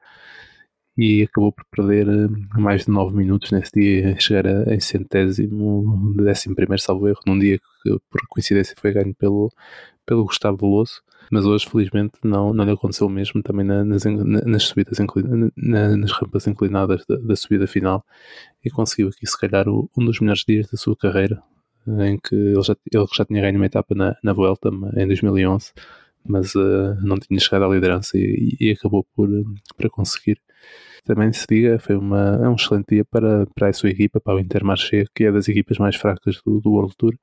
[0.97, 6.15] e acabou por perder eh, mais de 9 minutos nesse dia, chegar a, em centésimo,
[6.17, 9.51] décimo primeiro salvo erro, num dia que por coincidência foi ganho pelo,
[10.07, 14.63] pelo Gustavo Veloso, mas hoje felizmente não, não lhe aconteceu o mesmo também nas, nas
[14.65, 14.99] subidas
[15.57, 18.05] na, nas rampas inclinadas da, da, subida final.
[18.65, 21.43] E conseguiu aqui se calhar o, um dos melhores dias da sua carreira
[21.87, 25.73] em que ele já, ele já tinha ganho uma etapa na, na Vuelta em 2011
[26.27, 29.29] mas uh, não tinha chegado à liderança e, e acabou por,
[29.77, 30.41] por conseguir
[31.05, 34.37] também se diga, foi uma, é um excelente dia para, para a sua equipa, para
[34.37, 37.15] o Intermarché, que é das equipas mais fracas do, do World Tour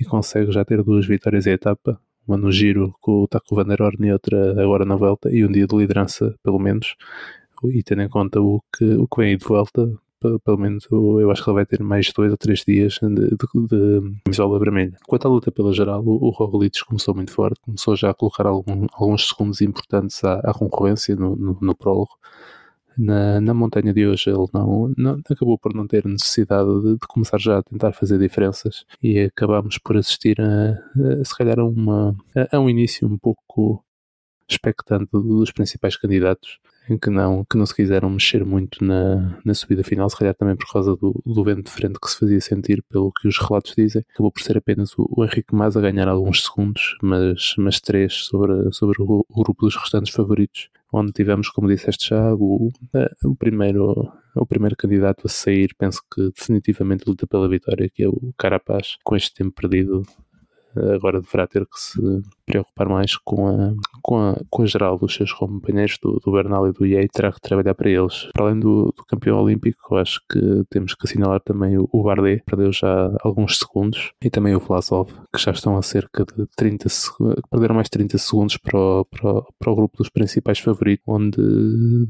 [0.00, 3.66] e consegue já ter duas vitórias em etapa, uma no giro com o Taco Van
[3.66, 6.94] der Orn e outra agora na volta, e um dia de liderança, pelo menos,
[7.64, 9.92] e tendo em conta o que, o que vem de volta,
[10.44, 13.36] pelo menos eu acho que ele vai ter mais dois ou três dias de, de,
[13.36, 14.96] de camisola vermelha.
[15.06, 18.46] Quanto à luta pela geral, o, o Roglic começou muito forte, começou já a colocar
[18.46, 22.12] algum, alguns segundos importantes à, à concorrência no, no, no prólogo,
[22.96, 27.06] na, na montanha de hoje ele não, não acabou por não ter necessidade de, de,
[27.08, 30.72] começar já a tentar fazer diferenças e acabámos por assistir a,
[31.20, 33.84] a se calhar a, uma, a, a um início um pouco
[34.48, 36.58] expectante dos principais candidatos
[36.98, 40.56] que não, que não se quiseram mexer muito na, na subida final, se calhar também
[40.56, 43.74] por causa do, do vento de frente que se fazia sentir pelo que os relatos
[43.76, 44.04] dizem.
[44.12, 48.24] Acabou por ser apenas o, o Henrique Mas a ganhar alguns segundos, mas, mas três
[48.24, 52.70] sobre, sobre o, o grupo dos restantes favoritos onde tivemos, como disseste já, o,
[53.24, 58.08] o, primeiro, o primeiro candidato a sair, penso que definitivamente luta pela vitória, que é
[58.08, 60.02] o Carapaz, com este tempo perdido,
[60.94, 62.00] agora deverá ter que se
[62.50, 66.68] preocupar mais com a, com a, com a geral dos seus companheiros do, do Bernal
[66.68, 68.28] e do IE terá que trabalhar para eles.
[68.32, 72.42] Para além do, do campeão olímpico, acho que temos que assinalar também o, o Bardet,
[72.44, 76.88] perdeu já alguns segundos, e também o Vlasov, que já estão a cerca de 30
[77.50, 81.36] perderam mais 30 segundos para o, para, o, para o grupo dos principais favoritos, onde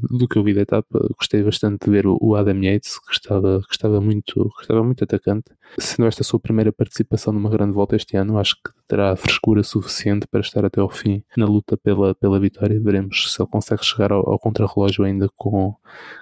[0.09, 3.13] do que eu vi da etapa, gostei bastante de ver o, o Adam Yates, que
[3.13, 5.51] estava, que estava muito, que estava muito atacante.
[5.77, 9.63] Sendo esta a sua primeira participação numa grande volta este ano, acho que terá frescura
[9.63, 12.79] suficiente para estar até ao fim na luta pela, pela vitória.
[12.79, 15.75] Veremos se ele consegue chegar ao, ao contrarrelógio ainda com,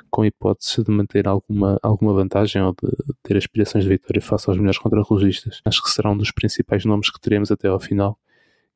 [0.10, 2.90] com hipótese de manter alguma, alguma vantagem ou de
[3.24, 5.62] ter aspirações de vitória face aos melhores contrarrelogistas.
[5.64, 8.18] Acho que será um dos principais nomes que teremos até ao final.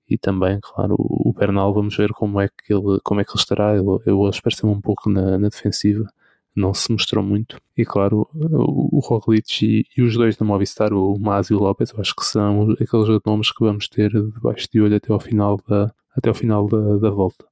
[0.07, 3.39] E também, claro, o, Bernal, vamos ver como é que ele, como é que ele
[3.39, 3.75] estará.
[3.75, 6.07] Ele, eu espero ser um pouco na, na defensiva
[6.55, 7.59] não se mostrou muito.
[7.77, 11.59] E claro, o, o Roglic e, e, os dois da Movistar, o Mas e o
[11.59, 15.19] Lopes, eu acho que são aqueles nomes que vamos ter debaixo de olho até ao
[15.19, 17.45] final da, até ao final da, da volta.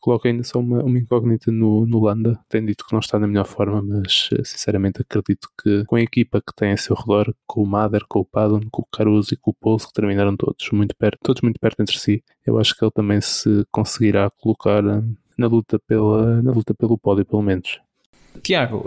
[0.00, 2.40] Coloco ainda só uma, uma incógnita no, no Landa.
[2.48, 6.00] Tem dito que não está na melhor forma, mas eh, sinceramente acredito que com a
[6.00, 9.34] equipa que tem a seu redor, com o Mader, com o Padon, com o Caruso
[9.34, 12.58] e com o Pouso, que terminaram todos muito perto, todos muito perto entre si, eu
[12.58, 15.02] acho que ele também se conseguirá colocar eh,
[15.36, 17.78] na luta, pela, na luta pelo pódio, pelo menos.
[18.42, 18.86] Tiago,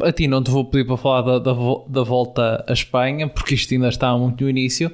[0.00, 1.52] eh, a ti não te vou pedir para falar da, da,
[1.86, 4.90] da volta à Espanha, porque isto ainda está muito no início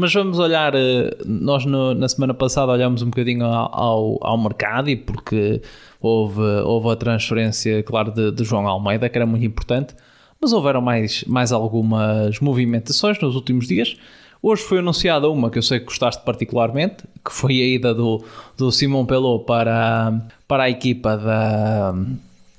[0.00, 4.88] mas vamos olhar, eh, nós no, na semana passada olhamos um bocadinho ao, ao mercado
[4.88, 5.60] e porque
[6.00, 9.94] houve, houve a transferência, claro, de, de, João Almeida, que era muito importante,
[10.40, 13.94] mas houveram mais, mais algumas movimentações nos últimos dias.
[14.42, 18.24] Hoje foi anunciada uma que eu sei que gostaste particularmente, que foi a ida do,
[18.56, 20.18] do Simon Pelot para,
[20.48, 21.94] para a equipa da,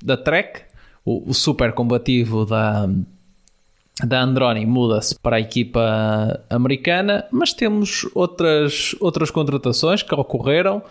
[0.02, 0.62] da Trek,
[1.04, 2.88] o, o super combativo da,
[4.04, 10.82] da Androni muda-se para a equipa americana, mas temos outras, outras contratações que ocorreram.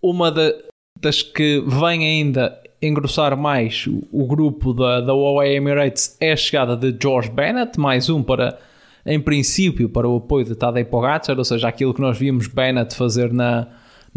[0.00, 0.54] Uma de,
[1.00, 6.76] das que vem ainda engrossar mais o grupo da, da Huawei Emirates é a chegada
[6.76, 8.58] de George Bennett, mais um para,
[9.04, 12.94] em princípio, para o apoio de Tadej Pogacar, ou seja, aquilo que nós vimos Bennett
[12.94, 13.66] fazer na,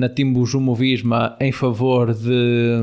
[0.01, 2.81] na Timbu Jumovisma em favor de,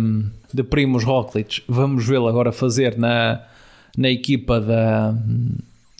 [0.54, 3.42] de Primos Roglic, vamos vê-lo agora fazer na
[3.96, 5.12] na equipa da,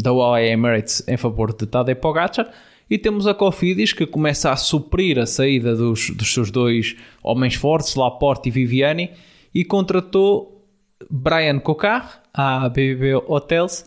[0.01, 2.49] da UAE Emirates em favor de Tadej Pogacar
[2.89, 7.57] e temos a Cofidis que começa a suprir a saída dos, dos seus dois homens
[7.57, 9.11] fortes, Laporte e Viviani,
[9.53, 10.65] e contratou
[11.11, 13.85] Brian Cocar à BBB Hotels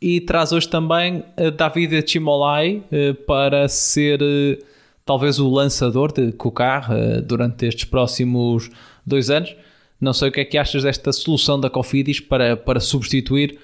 [0.00, 1.22] e traz hoje também
[1.54, 4.58] David Chimolai eh, para ser eh,
[5.10, 8.70] talvez o lançador de Cocar eh, durante estes próximos
[9.04, 9.56] dois anos.
[10.00, 13.58] Não sei o que é que achas desta solução da Cofidis para, para substituir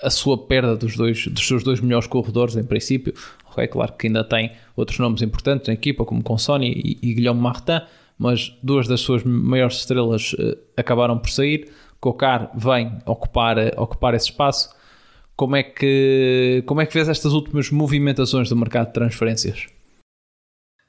[0.00, 3.12] a sua perda dos, dois, dos seus dois melhores corredores, em princípio.
[3.56, 7.40] É claro que ainda tem outros nomes importantes na equipa, como Consoni e, e Guilherme
[7.40, 7.80] Martin,
[8.16, 11.72] mas duas das suas maiores estrelas uh, acabaram por sair.
[11.98, 14.70] Cocar vem ocupar, ocupar esse espaço.
[15.34, 19.66] Como é que como é que vês estas últimas movimentações do mercado de transferências?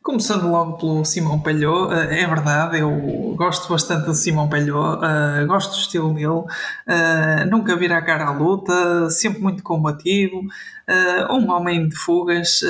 [0.01, 5.45] Começando logo pelo Simão Palhou, eh, é verdade, eu gosto bastante do Simão Palhou, uh,
[5.45, 10.41] gosto do estilo dele, uh, nunca vira a cara à luta, sempre muito combativo,
[11.29, 12.61] um homem de fugas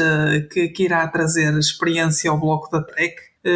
[0.52, 3.16] que, irá trazer experiência ao bloco da Trek,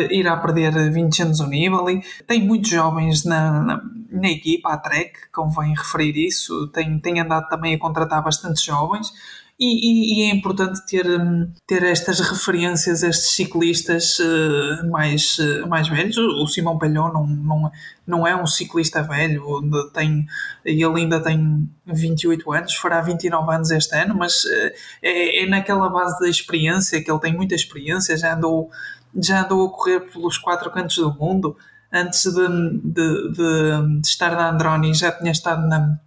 [0.09, 1.83] irá perder 20 anos o nível.
[2.25, 7.49] Tem muitos jovens na, na, na, equipa, a Trek, convém referir isso, tem, tem andado
[7.49, 9.11] também a contratar bastantes jovens.
[9.59, 15.67] E, e, e, é importante ter, hum, ter estas referências, estes ciclistas uh, mais, uh,
[15.67, 16.17] mais velhos.
[16.17, 17.71] O Simão Palhão não, não,
[18.05, 19.61] não é um ciclista velho,
[19.93, 20.25] tem,
[20.65, 24.71] ele ainda tem 28 anos, fará 29 anos este ano, mas uh,
[25.03, 28.71] é, é naquela base da experiência, que ele tem muita experiência, já andou,
[29.15, 31.55] já andou a correr pelos quatro cantos do mundo.
[31.95, 32.47] Antes de,
[32.83, 35.99] de, de, de estar na Androni, já tinha estado na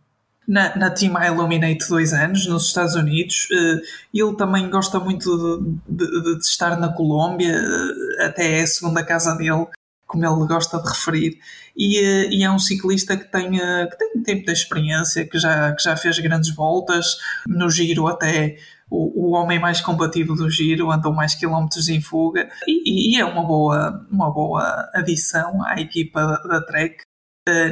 [0.47, 3.49] na, na Team Illuminate dois anos nos Estados Unidos.
[3.51, 3.81] Uh,
[4.15, 9.03] ele também gosta muito de, de, de estar na Colômbia, uh, até é a segunda
[9.03, 9.67] casa dele,
[10.07, 11.39] como ele gosta de referir.
[11.77, 15.73] E, uh, e é um ciclista que tem, que tem, tem muita experiência, que já,
[15.75, 17.17] que já fez grandes voltas
[17.47, 18.57] no giro até.
[18.89, 23.25] O, o homem mais combativo do giro, andou mais quilómetros em fuga e, e é
[23.25, 26.99] uma boa, uma boa adição à equipa da Trek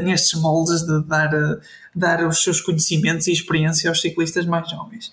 [0.02, 1.60] nestes moldes de dar, uh,
[1.94, 5.12] dar os seus conhecimentos e experiência aos ciclistas mais jovens.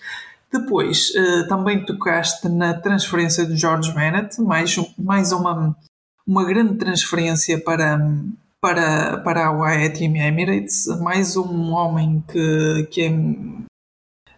[0.52, 5.76] Depois, uh, também tocaste na transferência de George Bennett, mais, mais uma,
[6.28, 8.00] uma grande transferência para,
[8.60, 13.02] para, para a UAE Team Emirates, mais um homem que, que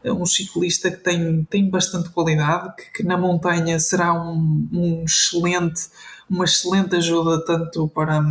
[0.03, 5.03] é um ciclista que tem, tem bastante qualidade, que, que na montanha será um, um
[5.03, 5.89] excelente,
[6.29, 8.21] uma excelente ajuda tanto para,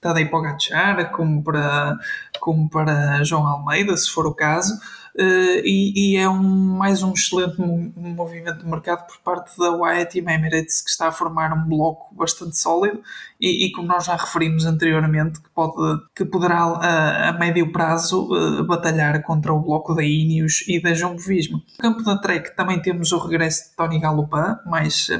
[0.00, 1.98] Tadej Pogacar, como para,
[2.40, 7.12] como para João Almeida, se for o caso, uh, e, e, é um, mais um
[7.12, 11.68] excelente movimento de mercado por parte da Wyatt Team Emirates, que está a formar um
[11.68, 13.02] bloco bastante sólido
[13.38, 18.32] e, e como nós já referimos anteriormente, que, pode, que poderá a, a médio prazo
[18.32, 21.58] uh, batalhar contra o bloco da Ineos e da João Visma.
[21.58, 25.10] No campo da Trek também temos o regresso de Tony Galopin, mais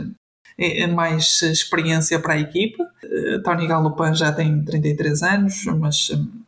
[0.60, 2.84] é, é mais experiência para a equipa.
[3.10, 6.42] Eh, Tony Galopin já tem 33 anos, mas hum,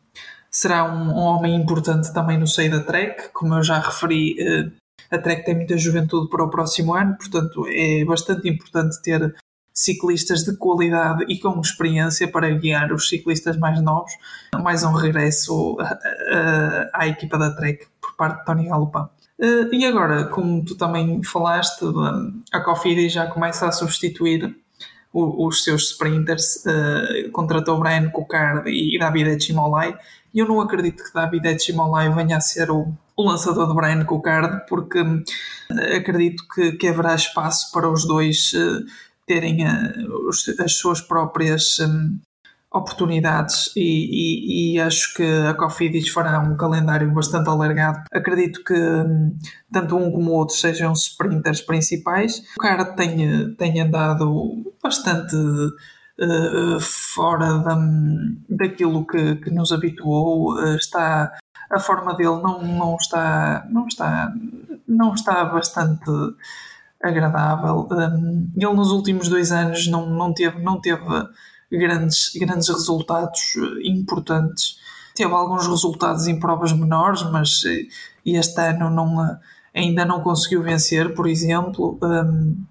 [0.49, 3.29] será um, um, homem importante também no seio da Trek.
[3.33, 4.71] Como eu já referi, eh,
[5.11, 9.35] a Trek tem muita juventude para o próximo ano, portanto é bastante importante ter
[9.73, 14.11] ciclistas de qualidade e com experiência para guiar os ciclistas mais novos.
[14.61, 15.77] Mais um regresso
[16.93, 19.09] à equipa da Trek por parte de Tony Galopin.
[19.71, 21.83] E agora, como tu também falaste,
[22.51, 24.62] a Cofidis já começa a substituir
[25.13, 26.63] os seus sprinters,
[27.31, 29.95] contratou Brian Coccard e David Echimolai,
[30.33, 34.03] e eu não acredito que David Echimolai venha a ser o, o lançador de Brian
[34.05, 35.03] Coccard, porque
[35.95, 38.51] acredito que, que haverá espaço para os dois
[39.27, 39.65] terem
[40.59, 41.77] as suas próprias
[42.73, 48.03] oportunidades e, e, e, acho que a Cofidis fará um calendário bastante alargado.
[48.11, 49.37] Acredito que um,
[49.71, 52.41] tanto um como o outro sejam sprinters principais.
[52.57, 57.77] O cara tem, tem andado bastante uh, fora da,
[58.49, 60.55] daquilo que, que nos habituou.
[60.55, 61.31] Uh, está
[61.71, 64.31] a forma dele não, não está não está
[64.87, 66.09] não está bastante
[67.03, 67.87] agradável.
[67.91, 71.03] Um, ele nos últimos dois anos não, não teve, não teve
[71.77, 74.77] grandes, grandes resultados eh, importantes.
[75.15, 77.87] Teve alguns resultados em provas menores, mas eh,
[78.25, 79.39] este ano não,
[79.73, 81.97] ainda não conseguiu vencer, por exemplo.
[82.01, 82.63] Um,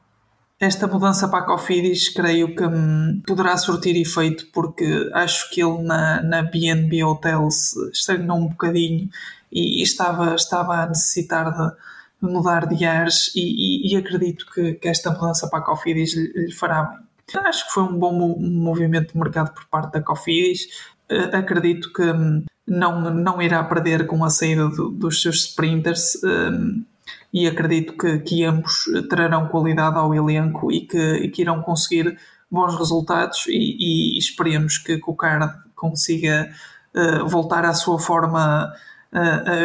[0.61, 5.83] esta mudança para a Cofidis creio que um, poderá surtir efeito porque acho que ele
[5.83, 9.11] na, na BNB Hotels estagnou um bocadinho
[9.51, 11.77] e, e estava, estava a necessitar de,
[12.21, 16.33] mudar de ares e, e, e acredito que, que, esta mudança para a Cofidis lhe,
[16.33, 17.02] lhe fará bem.
[17.35, 20.67] Acho que foi um bom movimento de mercado por parte da Cofidis.
[21.11, 26.23] Uh, acredito que um, não, não irá perder com a saída do, dos seus sprinters
[26.23, 26.85] um,
[27.33, 32.19] e acredito que, que ambos trarão qualidade ao elenco e que, e que irão conseguir
[32.51, 36.51] bons resultados e, e esperemos que o Card consiga
[36.95, 38.73] uh, voltar à sua forma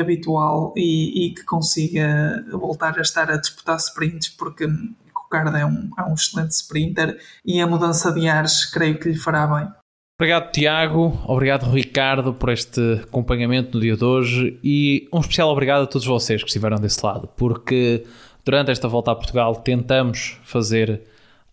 [0.01, 4.67] habitual e, e, que consiga voltar a estar a disputar sprints, porque
[5.27, 9.09] o Card é um, é um excelente sprinter e a mudança de ares creio que
[9.09, 9.67] lhe fará bem.
[10.19, 11.21] Obrigado, Tiago.
[11.27, 14.59] Obrigado, Ricardo, por este acompanhamento no dia de hoje.
[14.63, 18.03] E um especial obrigado a todos vocês que estiveram desse lado, porque
[18.43, 21.03] durante esta volta a Portugal tentamos fazer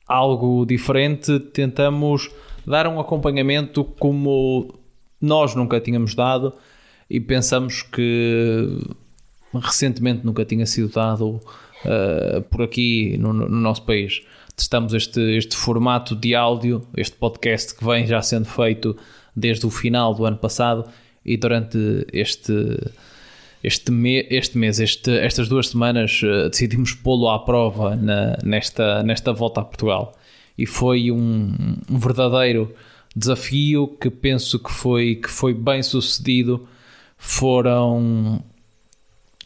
[0.09, 2.31] algo diferente, tentamos
[2.67, 4.75] dar um acompanhamento como
[5.21, 6.55] nós nunca tínhamos dado
[7.09, 8.79] e pensamos que
[9.53, 11.39] recentemente nunca tinha sido dado
[11.85, 14.23] uh, por aqui no, no, nosso país.
[14.57, 18.97] Testamos este, este formato de áudio, este podcast que vem já sendo feito
[19.35, 20.85] desde o final do ano passado
[21.25, 22.53] e durante este,
[23.63, 29.03] este, me, este mês, este, estas duas semanas, uh, decidimos pô-lo à prova na, nesta,
[29.03, 30.15] nesta volta a Portugal.
[30.57, 31.53] E foi um,
[31.91, 32.73] um verdadeiro
[33.15, 36.69] desafio que penso que foi, que foi bem sucedido
[37.25, 38.45] foram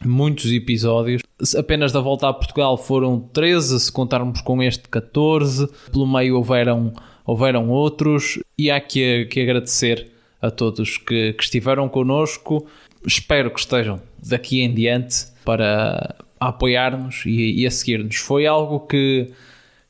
[0.05, 1.23] muitos episódios.
[1.57, 5.69] Apenas da volta a Portugal foram 13, se contarmos com este 14.
[5.93, 6.93] Pelo meio houveram,
[7.25, 8.39] houveram outros.
[8.57, 12.67] E há que, que agradecer a todos que, que estiveram connosco.
[13.07, 18.17] Espero que estejam daqui em diante para apoiar-nos e, e a seguir-nos.
[18.17, 19.33] Foi algo que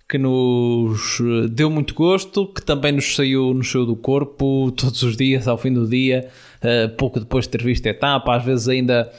[0.08, 5.16] que nos deu muito gosto, que também nos saiu, nos saiu do corpo todos os
[5.16, 6.30] dias, ao fim do dia,
[6.62, 9.12] uh, pouco depois de ter visto a etapa, às vezes ainda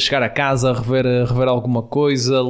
[0.00, 2.40] chegar a casa, rever, rever alguma coisa,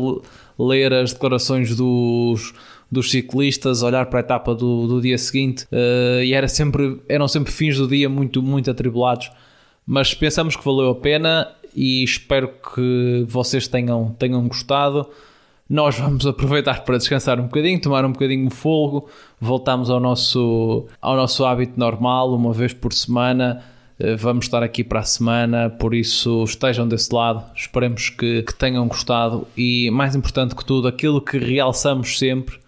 [0.58, 2.52] ler as declarações dos,
[2.90, 7.28] dos ciclistas, olhar para a etapa do, do dia seguinte, uh, e era sempre, eram
[7.28, 9.30] sempre fins do dia muito, muito atribulados,
[9.86, 15.08] mas pensamos que valeu a pena e espero que vocês tenham, tenham gostado.
[15.68, 19.08] Nós vamos aproveitar para descansar um bocadinho, tomar um bocadinho de fogo,
[19.40, 23.62] voltamos ao nosso, ao nosso hábito normal, uma vez por semana.
[23.98, 27.44] Eh, vamos estar aqui para a semana, por isso estejam desse lado.
[27.54, 32.58] Esperemos que, que tenham gostado e, mais importante que tudo, aquilo que realçamos sempre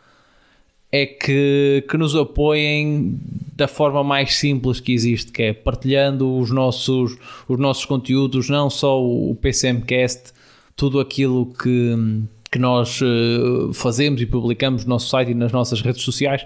[0.92, 3.18] é que, que nos apoiem
[3.54, 7.16] da forma mais simples que existe, que é partilhando os nossos,
[7.48, 10.32] os nossos conteúdos, não só o PCMcast,
[10.76, 15.80] tudo aquilo que que nós uh, fazemos e publicamos no nosso site e nas nossas
[15.80, 16.44] redes sociais.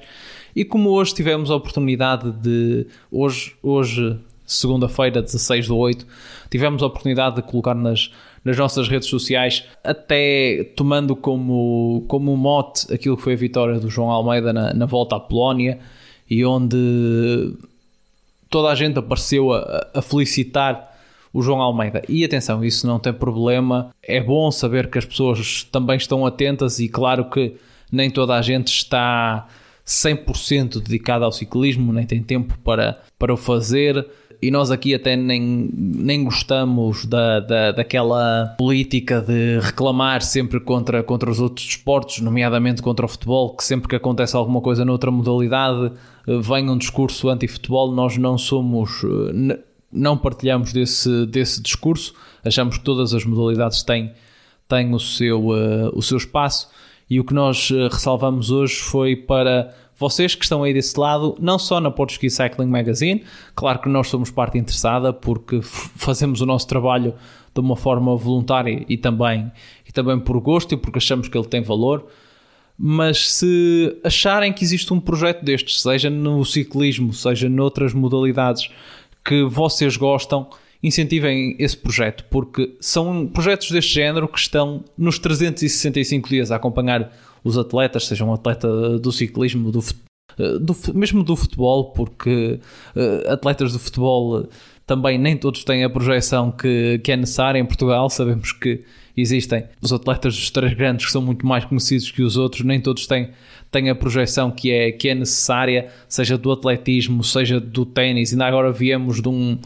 [0.55, 2.87] E como hoje tivemos a oportunidade de.
[3.11, 6.07] Hoje, hoje segunda-feira, 16 de 8,
[6.51, 8.11] tivemos a oportunidade de colocar nas,
[8.45, 13.88] nas nossas redes sociais, até tomando como, como mote aquilo que foi a vitória do
[13.88, 15.78] João Almeida na, na volta à Polónia,
[16.28, 17.55] e onde
[18.51, 20.92] toda a gente apareceu a, a felicitar
[21.32, 22.01] o João Almeida.
[22.09, 23.90] E atenção, isso não tem problema.
[24.01, 27.57] É bom saber que as pessoas também estão atentas e claro que
[27.90, 29.49] nem toda a gente está
[29.84, 34.07] 100% dedicada ao ciclismo, nem tem tempo para, para o fazer.
[34.41, 41.03] E nós aqui até nem, nem gostamos da, da, daquela política de reclamar sempre contra,
[41.03, 45.11] contra os outros desportos, nomeadamente contra o futebol, que sempre que acontece alguma coisa noutra
[45.11, 45.93] modalidade
[46.26, 49.59] eh, vem um discurso anti-futebol, nós não somos, eh,
[49.93, 52.14] não partilhamos desse, desse discurso,
[52.45, 54.12] achamos que todas as modalidades têm,
[54.68, 56.68] têm o, seu, uh, o seu espaço.
[57.09, 61.59] E o que nós ressalvamos hoje foi para vocês que estão aí desse lado, não
[61.59, 63.24] só na Portuguese Cycling Magazine,
[63.55, 67.14] claro que nós somos parte interessada porque fazemos o nosso trabalho
[67.55, 69.51] de uma forma voluntária e também,
[69.88, 72.07] e também por gosto e porque achamos que ele tem valor.
[72.76, 78.68] Mas se acharem que existe um projeto destes, seja no ciclismo, seja noutras modalidades
[79.24, 80.49] que vocês gostam,
[80.82, 87.11] incentivem esse projeto, porque são projetos deste género que estão nos 365 dias a acompanhar
[87.45, 89.80] os atletas, seja um atleta do ciclismo, do,
[90.38, 92.59] eh, do mesmo do futebol, porque
[92.97, 94.49] uh, atletas do futebol
[94.86, 98.09] também nem todos têm a projeção que, que é necessária em Portugal.
[98.09, 98.84] Sabemos que
[99.16, 102.80] existem os atletas dos três grandes que são muito mais conhecidos que os outros, nem
[102.80, 103.30] todos têm,
[103.70, 108.32] têm a projeção que é, que é necessária, seja do atletismo, seja do ténis.
[108.32, 109.58] Ainda agora viemos de, um,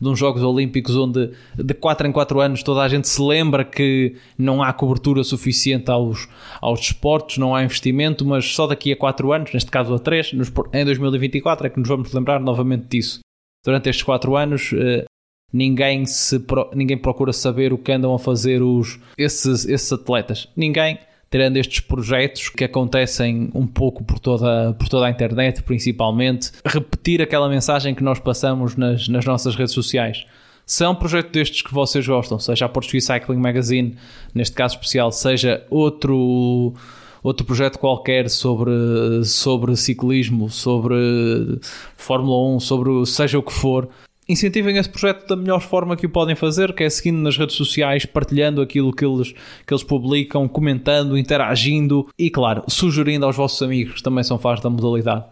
[0.00, 3.64] de uns Jogos Olímpicos onde de 4 em 4 anos toda a gente se lembra
[3.64, 6.28] que não há cobertura suficiente aos,
[6.60, 10.32] aos desportos, não há investimento, mas só daqui a 4 anos, neste caso a 3,
[10.34, 13.20] nos, em 2024, é que nos vamos lembrar novamente disso.
[13.64, 15.04] Durante estes 4 anos, eh,
[15.52, 16.42] ninguém, se,
[16.74, 20.48] ninguém procura saber o que andam a fazer os, esses, esses atletas.
[20.56, 20.98] Ninguém,
[21.30, 27.20] tirando estes projetos que acontecem um pouco por toda, por toda a internet, principalmente, repetir
[27.20, 30.24] aquela mensagem que nós passamos nas, nas nossas redes sociais.
[30.64, 33.96] Se é um projeto destes que vocês gostam, seja a Portuguese Cycling Magazine,
[34.34, 36.74] neste caso especial, seja outro
[37.22, 41.60] outro projeto qualquer sobre, sobre ciclismo, sobre
[41.96, 43.88] Fórmula 1, sobre seja o que for,
[44.28, 47.56] incentivem esse projeto da melhor forma que o podem fazer, que é seguindo nas redes
[47.56, 49.32] sociais, partilhando aquilo que eles,
[49.66, 54.60] que eles publicam, comentando, interagindo e, claro, sugerindo aos vossos amigos que também são fãs
[54.60, 55.24] da modalidade.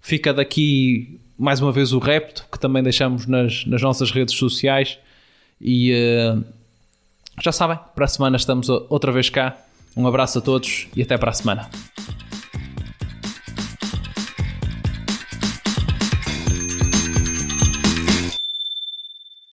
[0.00, 4.98] Fica daqui mais uma vez o repto, que também deixamos nas, nas nossas redes sociais.
[5.60, 6.44] E uh,
[7.42, 9.56] já sabem, para a semana estamos outra vez cá.
[9.96, 11.70] Um abraço a todos e até para a semana.